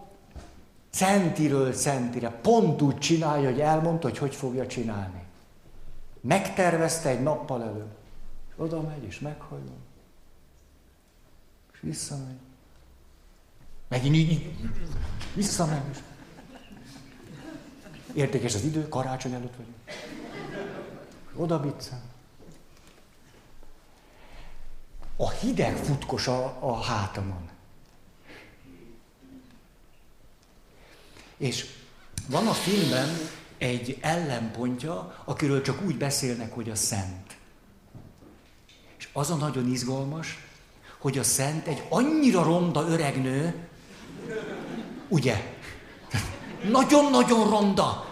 [0.89, 5.23] centiről centire pont úgy csinálja, hogy elmondta, hogy hogy fogja csinálni.
[6.21, 7.93] Megtervezte egy nappal előbb.
[8.47, 9.77] És oda megy, és meghajol.
[11.73, 12.37] És visszamegy.
[13.87, 14.55] Megint így, így
[15.33, 15.81] visszamegy.
[18.15, 19.75] Értékes az idő, karácsony előtt vagyunk.
[21.35, 22.01] Oda biccem.
[25.15, 27.49] A hideg futkos a, a hátamon.
[31.37, 31.65] És
[32.27, 33.09] van a filmben
[33.57, 37.37] egy ellenpontja, akiről csak úgy beszélnek, hogy a szent.
[38.97, 40.47] És az a nagyon izgalmas,
[40.97, 43.67] hogy a szent egy annyira ronda öreg nő,
[45.07, 45.53] ugye?
[46.69, 48.04] Nagyon-nagyon ronda.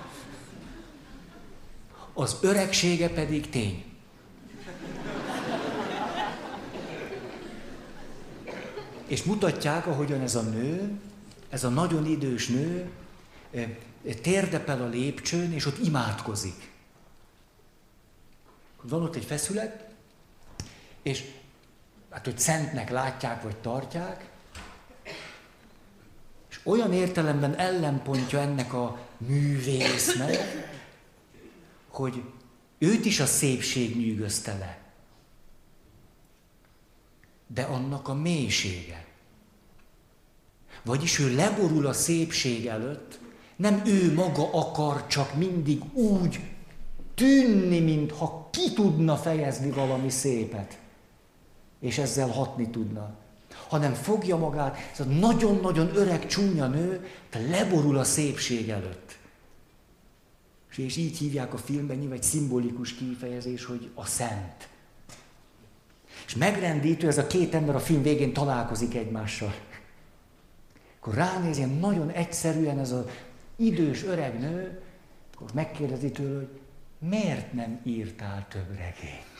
[2.13, 3.85] Az öregsége pedig tény.
[9.07, 10.99] És mutatják, ahogyan ez a nő,
[11.49, 12.91] ez a nagyon idős nő
[14.21, 16.71] térdepel a lépcsőn, és ott imádkozik.
[18.81, 19.87] Van ott egy feszület,
[21.01, 21.23] és
[22.09, 24.29] hát, hogy szentnek látják, vagy tartják,
[26.49, 30.37] és olyan értelemben ellenpontja ennek a művésznek,
[31.93, 32.23] hogy
[32.77, 34.81] őt is a szépség nyűgözte le.
[37.47, 39.05] De annak a mélysége.
[40.83, 43.19] Vagyis ő leborul a szépség előtt,
[43.55, 46.39] nem ő maga akar csak mindig úgy
[47.15, 50.79] tűnni, mintha ki tudna fejezni valami szépet,
[51.79, 53.15] és ezzel hatni tudna.
[53.67, 59.21] Hanem fogja magát, ez a nagyon-nagyon öreg, csúnya nő, de leborul a szépség előtt.
[60.77, 64.69] És így hívják a filmben, nyilván egy szimbolikus kifejezés, hogy a szent.
[66.25, 69.53] És megrendítő, ez a két ember a film végén találkozik egymással.
[70.99, 73.05] Akkor ránéz ilyen nagyon egyszerűen ez az
[73.55, 74.81] idős öreg nő,
[75.33, 76.59] akkor megkérdezi tőle, hogy
[77.09, 79.31] miért nem írtál több regényt?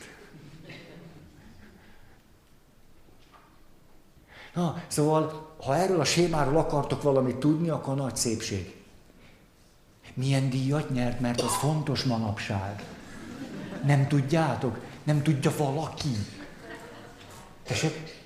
[4.54, 8.83] Na, szóval, ha erről a sémáról akartok valamit tudni, akkor nagy szépség.
[10.14, 12.84] Milyen díjat nyert, mert az fontos manapság.
[13.84, 14.78] Nem tudjátok?
[15.02, 16.16] Nem tudja valaki?
[17.66, 18.22] Tessék?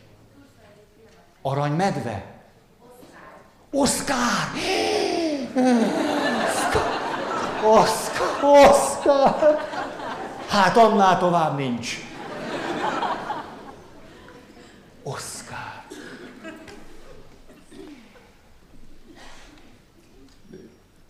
[1.43, 2.24] Aranymedve?
[3.70, 4.49] Oszkár!
[7.64, 8.18] Oszkár!
[8.43, 9.59] Oszkár!
[10.49, 11.97] Hát annál tovább nincs.
[15.03, 15.86] Oszkár.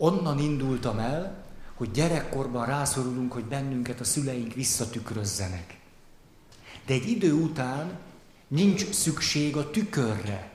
[0.01, 1.43] Onnan indultam el,
[1.73, 5.79] hogy gyerekkorban rászorulunk, hogy bennünket a szüleink visszatükrözzenek.
[6.85, 7.91] De egy idő után
[8.47, 10.51] nincs szükség a tükörre.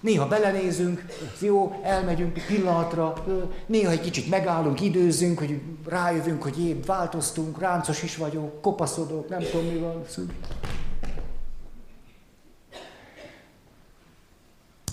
[0.00, 1.04] Néha belenézünk,
[1.40, 3.24] jó, elmegyünk egy pillanatra,
[3.66, 9.42] néha egy kicsit megállunk, időzünk, hogy rájövünk, hogy épp változtunk, ráncos is vagyok, kopaszodok, nem
[9.50, 10.04] tudom mi van.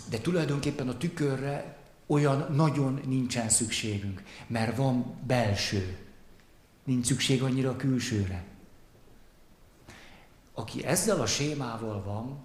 [0.09, 1.76] De tulajdonképpen a tükörre
[2.07, 5.97] olyan nagyon nincsen szükségünk, mert van belső.
[6.83, 8.43] Nincs szükség annyira a külsőre.
[10.53, 12.39] Aki ezzel a sémával van,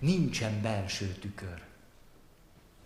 [0.00, 1.66] nincsen belső tükör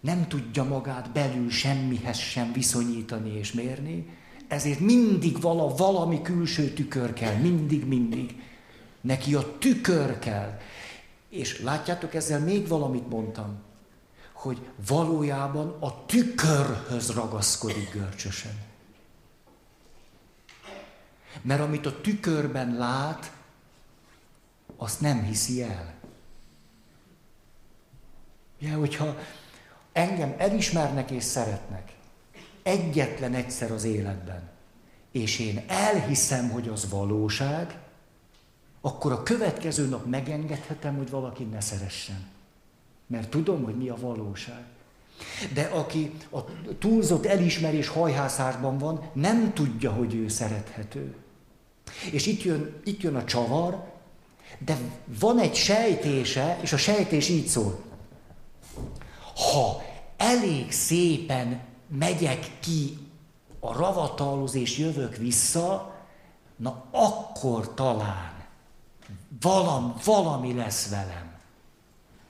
[0.02, 4.06] nem tudja magát belül semmihez sem viszonyítani és mérni,
[4.48, 8.42] ezért mindig vala, valami külső tükör kell, mindig, mindig.
[9.00, 10.58] Neki a tükör kell.
[11.28, 13.62] És látjátok, ezzel még valamit mondtam,
[14.42, 18.60] hogy valójában a tükörhöz ragaszkodik görcsösen.
[21.42, 23.32] Mert amit a tükörben lát,
[24.76, 25.94] azt nem hiszi el.
[28.58, 29.16] Ja, hogyha
[29.92, 31.92] engem elismernek és szeretnek
[32.62, 34.50] egyetlen egyszer az életben,
[35.10, 37.78] és én elhiszem, hogy az valóság,
[38.80, 42.30] akkor a következő nap megengedhetem, hogy valaki ne szeressen.
[43.12, 44.64] Mert tudom, hogy mi a valóság.
[45.54, 46.38] De aki a
[46.78, 51.14] túlzott elismerés hajhászásban van, nem tudja, hogy ő szerethető.
[52.10, 53.90] És itt jön, itt jön a csavar,
[54.58, 54.76] de
[55.20, 57.90] van egy sejtése, és a sejtés így szól
[59.34, 59.82] ha
[60.16, 62.98] elég szépen megyek ki
[63.60, 65.94] a ravatalhoz és jövök vissza,
[66.56, 68.32] na akkor talán
[69.40, 71.31] valami, valami lesz velem.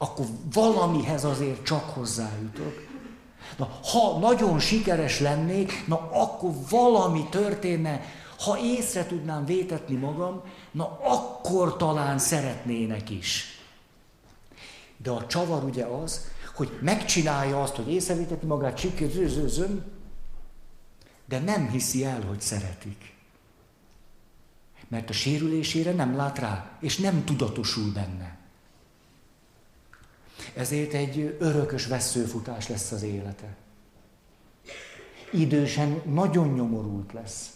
[0.03, 2.89] Akkor valamihez azért csak hozzájutok.
[3.57, 8.01] Na, ha nagyon sikeres lennék, na akkor valami történne,
[8.39, 13.45] ha észre tudnám vétetni magam, na akkor talán szeretnének is.
[14.97, 19.85] De a csavar ugye az, hogy megcsinálja azt, hogy észrevéteti magát, zőzőzön,
[21.25, 23.15] de nem hiszi el, hogy szeretik.
[24.89, 28.42] Mert a sérülésére nem lát rá, és nem tudatosul benne.
[30.55, 33.57] Ezért egy örökös veszőfutás lesz az élete.
[35.33, 37.51] Idősen nagyon nyomorult lesz.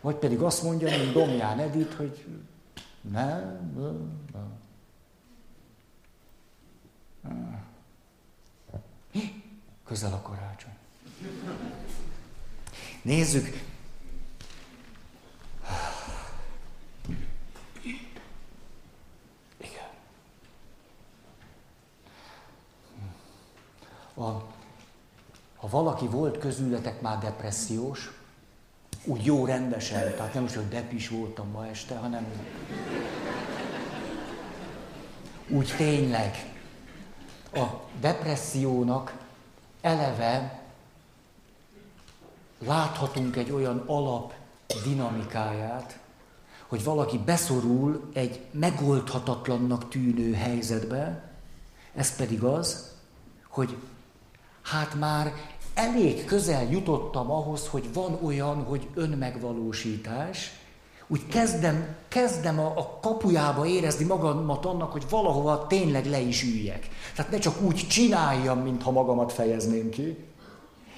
[0.00, 2.24] Vagy pedig azt mondja, mint Domján Edith, hogy
[3.00, 4.58] nem, nem, nem.
[9.84, 10.76] Közel a karácsony.
[13.02, 13.67] Nézzük.
[24.18, 24.42] A,
[25.56, 28.10] ha valaki volt közületek már depressziós,
[29.04, 32.26] úgy jó rendesen, tehát nem most, hogy depis voltam ma este, hanem
[35.48, 36.52] úgy tényleg.
[37.54, 37.66] A
[38.00, 39.26] depressziónak
[39.80, 40.62] eleve
[42.58, 44.32] láthatunk egy olyan alap
[44.84, 45.98] dinamikáját,
[46.66, 51.32] hogy valaki beszorul egy megoldhatatlannak tűnő helyzetbe,
[51.94, 52.92] ez pedig az,
[53.48, 53.76] hogy
[54.70, 55.32] hát már
[55.74, 60.52] elég közel jutottam ahhoz, hogy van olyan, hogy önmegvalósítás,
[61.06, 66.88] úgy kezdem, kezdem a, a kapujába érezni magamat annak, hogy valahova tényleg le is üljek.
[67.14, 70.16] Tehát ne csak úgy csináljam, mintha magamat fejezném ki,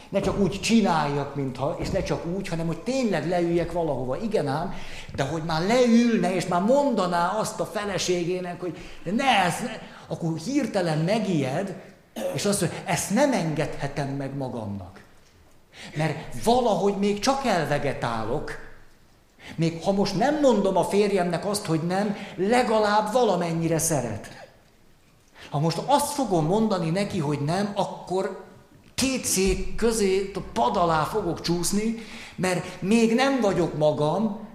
[0.08, 4.20] ne csak úgy csináljak, mintha, és ne csak úgy, hanem hogy tényleg leüljek valahova.
[4.20, 4.74] Igen ám,
[5.14, 9.72] de hogy már leülne, és már mondaná azt a feleségének, hogy ne, ez, ne,
[10.08, 11.89] akkor hirtelen megijed,
[12.34, 15.00] és azt mondja, ezt nem engedhetem meg magamnak.
[15.96, 18.68] Mert valahogy még csak elvegetálok,
[19.54, 24.28] még ha most nem mondom a férjemnek azt, hogy nem, legalább valamennyire szeret.
[25.50, 28.44] Ha most azt fogom mondani neki, hogy nem, akkor
[28.94, 31.94] két szék közé, a pad alá fogok csúszni,
[32.36, 34.48] mert még nem vagyok magam,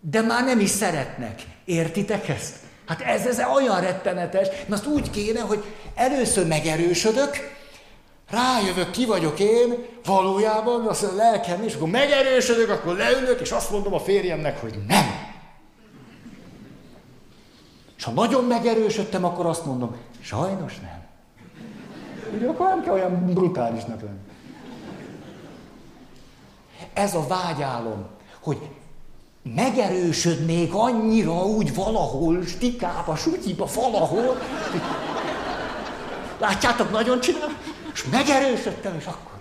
[0.00, 1.42] de már nem is szeretnek.
[1.64, 2.65] Értitek ezt?
[2.86, 5.64] Hát ez, ez olyan rettenetes, mert azt úgy kéne, hogy
[5.94, 7.56] először megerősödök,
[8.30, 13.70] rájövök, ki vagyok én, valójában, az a lelkem, és akkor megerősödök, akkor leülök, és azt
[13.70, 15.04] mondom a férjemnek, hogy nem.
[17.96, 21.04] És ha nagyon megerősödtem, akkor azt mondom, sajnos nem.
[22.36, 24.18] Ugye akkor nem kell olyan brutálisnak lenni.
[26.92, 28.06] Ez a vágyálom,
[28.40, 28.58] hogy
[29.54, 34.38] megerősödnék annyira úgy valahol, stikába, sutyiba, valahol.
[36.38, 37.58] Látjátok, nagyon csinál?
[37.92, 39.38] És megerősödtem, és akkor.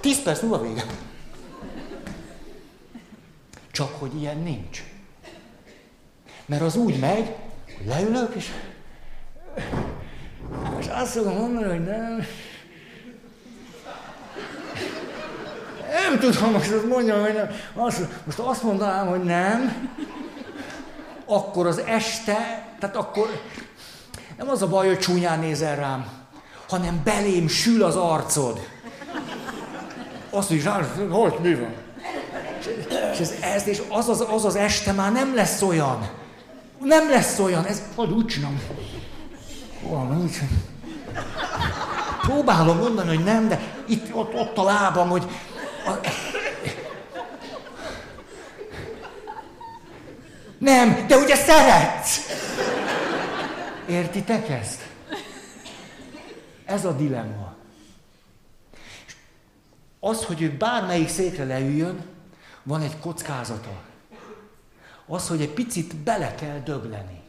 [0.00, 0.84] Tíz perc múlva vége.
[3.70, 4.84] Csak hogy ilyen nincs.
[6.46, 7.34] Mert az úgy megy,
[7.76, 8.50] hogy leülök, és,
[10.78, 12.26] és azt fogom mondani, hogy nem.
[15.92, 17.48] Nem tudom, most azt mondjam, hogy nem.
[17.74, 19.88] Azt, most azt mondanám, hogy nem,
[21.26, 23.28] akkor az este, tehát akkor
[24.36, 26.06] nem az a baj, hogy csúnyán nézel rám,
[26.68, 28.66] hanem belém sül az arcod.
[30.30, 30.64] Azt is,
[31.10, 31.74] hogy mi van?
[33.12, 36.08] És ez, ez, és az az, az az este már nem lesz olyan.
[36.80, 38.60] Nem lesz olyan, ez majd úgy csinálom.
[39.82, 40.30] Valami.
[42.20, 45.26] Próbálom mondani, hogy nem, de itt, ott, ott a lábam, hogy...
[50.58, 52.20] Nem, de ugye szeretsz!
[53.88, 54.82] Értitek ezt?
[56.64, 57.54] Ez a dilemma.
[60.00, 62.04] Az, hogy ő bármelyik székre leüljön,
[62.62, 63.82] van egy kockázata.
[65.06, 67.20] Az, hogy egy picit bele kell dögleni.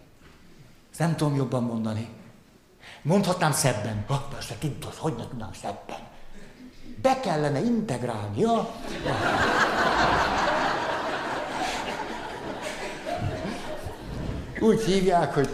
[0.89, 2.07] Ezt nem tudom jobban mondani.
[3.01, 4.03] Mondhatnám szebben.
[4.07, 6.11] Ha, persze, tudod, hogy ne tudnám szebben.
[7.03, 8.75] Be kellene integrálnia.
[14.59, 15.49] Úgy hívják, hogy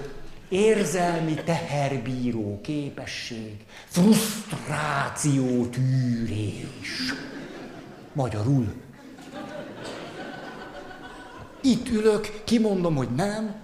[0.50, 7.14] érzelmi teherbíró képesség, frusztráció tűrés.
[8.14, 8.74] Magyarul.
[11.62, 13.56] Itt ülök, kimondom, hogy nem,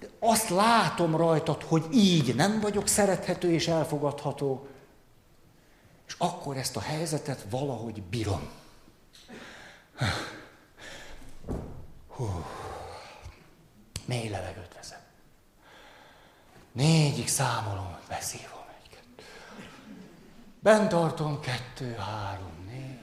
[0.00, 4.66] de azt látom rajtad, hogy így nem vagyok szerethető és elfogadható,
[6.10, 8.50] és akkor ezt a helyzetet valahogy bírom.
[12.08, 12.44] Hú.
[14.04, 14.98] Mély levegőt veszem.
[16.72, 19.24] Négyig számolom, beszívom egy-kettő.
[20.60, 22.98] Bent tartom, kettő, három, négy.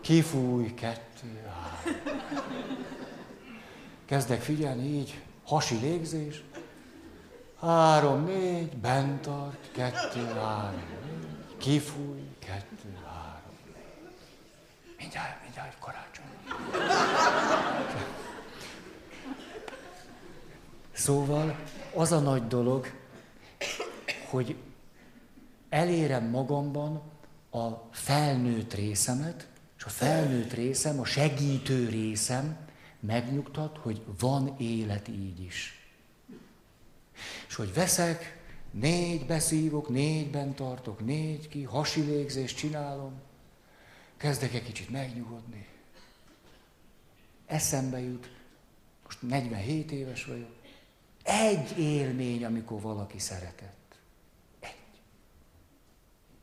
[0.00, 2.00] Kifúj, kettő, három.
[4.04, 6.44] Kezdek figyelni így, hasi légzés.
[7.60, 11.56] Három, négy, bent tart, kettő, három, négy.
[11.56, 12.27] Kifúj.
[15.08, 16.24] Mindjárt, mindjárt karácsony.
[20.92, 21.56] Szóval
[21.94, 22.92] az a nagy dolog,
[24.28, 24.56] hogy
[25.68, 27.02] elérem magamban
[27.50, 29.48] a felnőtt részemet,
[29.78, 32.56] és a felnőtt részem, a segítő részem
[33.00, 35.88] megnyugtat, hogy van élet így is.
[37.48, 43.26] És hogy veszek, négy beszívok, négyben tartok, négy ki, hasi légzést csinálom,
[44.18, 45.68] kezdek egy kicsit megnyugodni.
[47.46, 48.30] Eszembe jut,
[49.04, 50.56] most 47 éves vagyok,
[51.22, 53.98] egy élmény, amikor valaki szeretett.
[54.60, 55.00] Egy.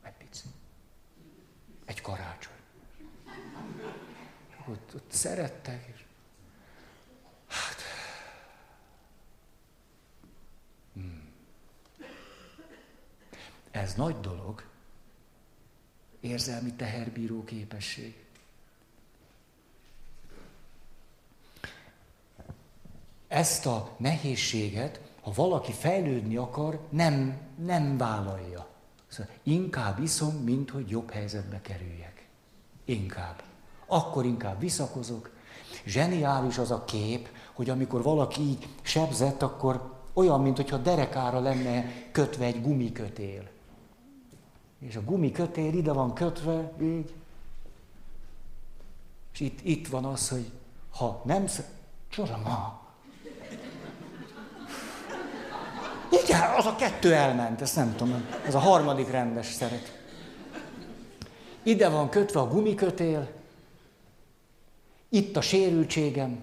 [0.02, 0.48] Egy pici.
[1.84, 2.54] Egy karácsony.
[4.68, 6.04] Ott, ott szerettek, és
[7.46, 7.76] hát...
[10.92, 11.32] Hmm.
[13.70, 14.65] Ez nagy dolog,
[16.20, 18.14] Érzelmi teherbíró képesség.
[23.28, 28.66] Ezt a nehézséget, ha valaki fejlődni akar, nem, nem vállalja.
[29.08, 32.26] Szóval inkább iszom, mint hogy jobb helyzetbe kerüljek.
[32.84, 33.42] Inkább.
[33.86, 35.30] Akkor inkább visszakozok.
[35.84, 42.44] Zseniális az a kép, hogy amikor valaki így sebzett, akkor olyan, mintha derekára lenne kötve
[42.44, 43.48] egy gumikötél.
[44.88, 47.14] És a gumikötél ide van kötve, így.
[49.32, 50.50] És itt, itt van az, hogy
[50.90, 51.46] ha nem...
[52.08, 52.84] Csoda ma!
[56.24, 60.00] Igen, az a kettő elment, ezt nem tudom, ez a harmadik rendes szeret.
[61.62, 63.30] Ide van kötve a gumikötél,
[65.08, 66.42] itt a sérültségem.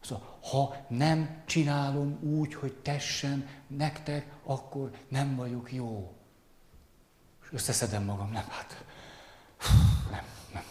[0.00, 6.19] Szóval, ha nem csinálom úgy, hogy tessen nektek, akkor nem vagyok jó.
[7.52, 8.84] Összeszedem magam, nem, hát,
[10.10, 10.22] nem,
[10.52, 10.62] nem,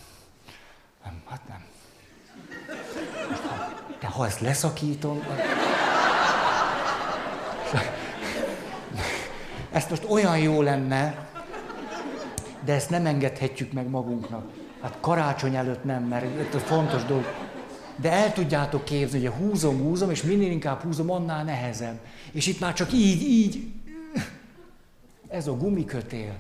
[1.04, 1.66] nem, hát nem.
[4.00, 5.24] De ha ezt leszakítom,
[9.72, 11.28] ezt most olyan jó lenne,
[12.66, 14.52] de ezt nem engedhetjük meg magunknak.
[14.82, 17.26] Hát karácsony előtt nem, mert ez fontos dolog.
[17.96, 22.00] De el tudjátok képzelni, hogy húzom, húzom, és minél inkább húzom, annál nehezebb.
[22.32, 23.72] És itt már csak így, így.
[25.30, 26.34] Ez a gumikötél.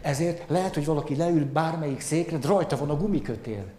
[0.00, 3.72] Ezért lehet, hogy valaki leül bármelyik székre, de rajta van a gumikötél.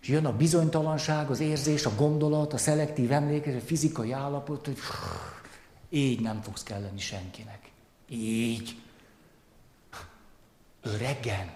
[0.00, 4.78] És jön a bizonytalanság, az érzés, a gondolat, a szelektív emlékezés, a fizikai állapot, hogy
[5.88, 7.70] így nem fogsz kelleni senkinek.
[8.08, 8.76] Így.
[10.82, 11.50] Öregen.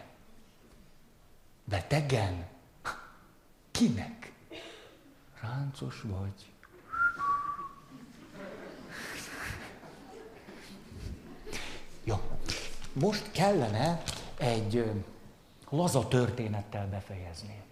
[1.64, 2.46] Betegen.
[3.70, 4.32] Kinek?
[5.40, 6.46] Ráncos vagy.
[12.04, 12.20] Jó.
[13.00, 14.02] Most kellene
[14.38, 14.84] egy
[15.70, 17.64] laza történettel befejezni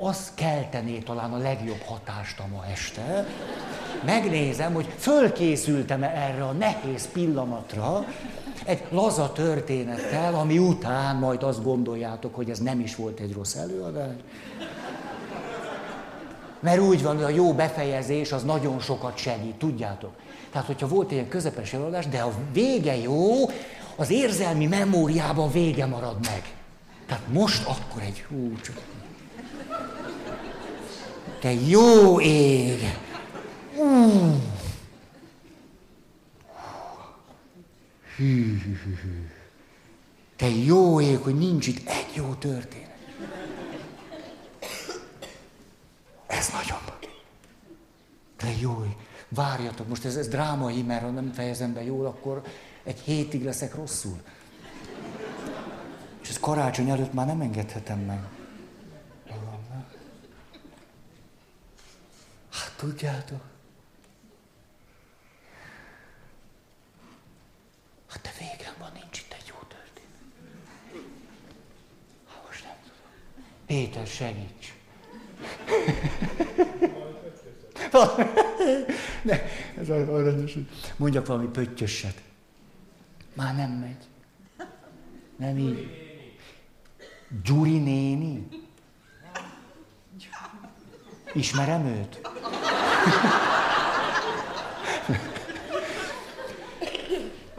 [0.00, 3.26] az keltené talán a legjobb hatást a ma este.
[4.04, 8.04] Megnézem, hogy fölkészültem-e erre a nehéz pillanatra,
[8.64, 13.54] egy laza történettel, ami után majd azt gondoljátok, hogy ez nem is volt egy rossz
[13.54, 14.14] előadás.
[16.60, 20.12] Mert úgy van, hogy a jó befejezés az nagyon sokat segít, tudjátok.
[20.50, 23.46] Tehát, hogyha volt egy ilyen közepes előadás, de a vége jó,
[23.98, 26.54] az érzelmi memóriában vége marad meg.
[27.06, 28.76] Tehát most akkor egy hú, csak
[31.40, 32.96] te jó ég!
[33.76, 34.34] Uh.
[38.16, 38.60] Hű.
[40.36, 42.96] Te jó ég, hogy nincs itt egy jó történet.
[46.26, 46.78] Ez nagyon.
[48.36, 48.96] Te jó ég.
[49.28, 52.42] Várjatok, most ez, ez drámai, mert ha nem fejezem be jól, akkor
[52.88, 54.22] egy hétig leszek rosszul.
[56.22, 58.18] És ez karácsony előtt már nem engedhetem meg.
[62.50, 63.42] Hát tudjátok?
[68.08, 70.20] Hát de végem van, nincs itt egy jó történet.
[72.28, 72.96] Hát most nem tudom.
[73.66, 74.76] Péter, segíts.
[79.22, 79.42] ne,
[79.78, 80.56] ez aranyos,
[80.96, 82.26] mondjak valami pöttyöset.
[83.38, 84.08] Már nem megy.
[85.36, 85.88] Nem így.
[87.42, 88.48] Gyuri néni?
[91.32, 92.20] Ismerem őt?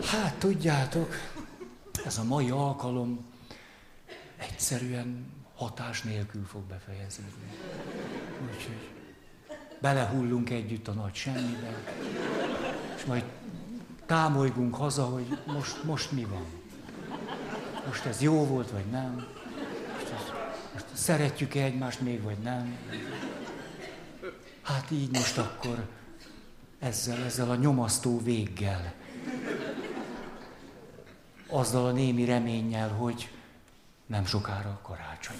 [0.05, 1.13] Hát tudjátok,
[2.05, 3.25] ez a mai alkalom
[4.37, 7.51] egyszerűen hatás nélkül fog befejeződni.
[8.41, 8.89] Úgyhogy
[9.81, 11.83] belehullunk együtt a nagy semmibe,
[12.95, 13.23] és majd
[14.09, 16.45] támolygunk haza, hogy most, most mi van.
[17.87, 19.27] Most ez jó volt, vagy nem.
[19.93, 20.31] Most, ez,
[20.73, 22.77] most szeretjük-e egymást még, vagy nem.
[24.61, 25.87] Hát így most akkor
[26.79, 28.93] ezzel, ezzel a nyomasztó véggel.
[31.47, 33.31] Azzal a némi reménnyel, hogy
[34.05, 35.37] nem sokára karácsony.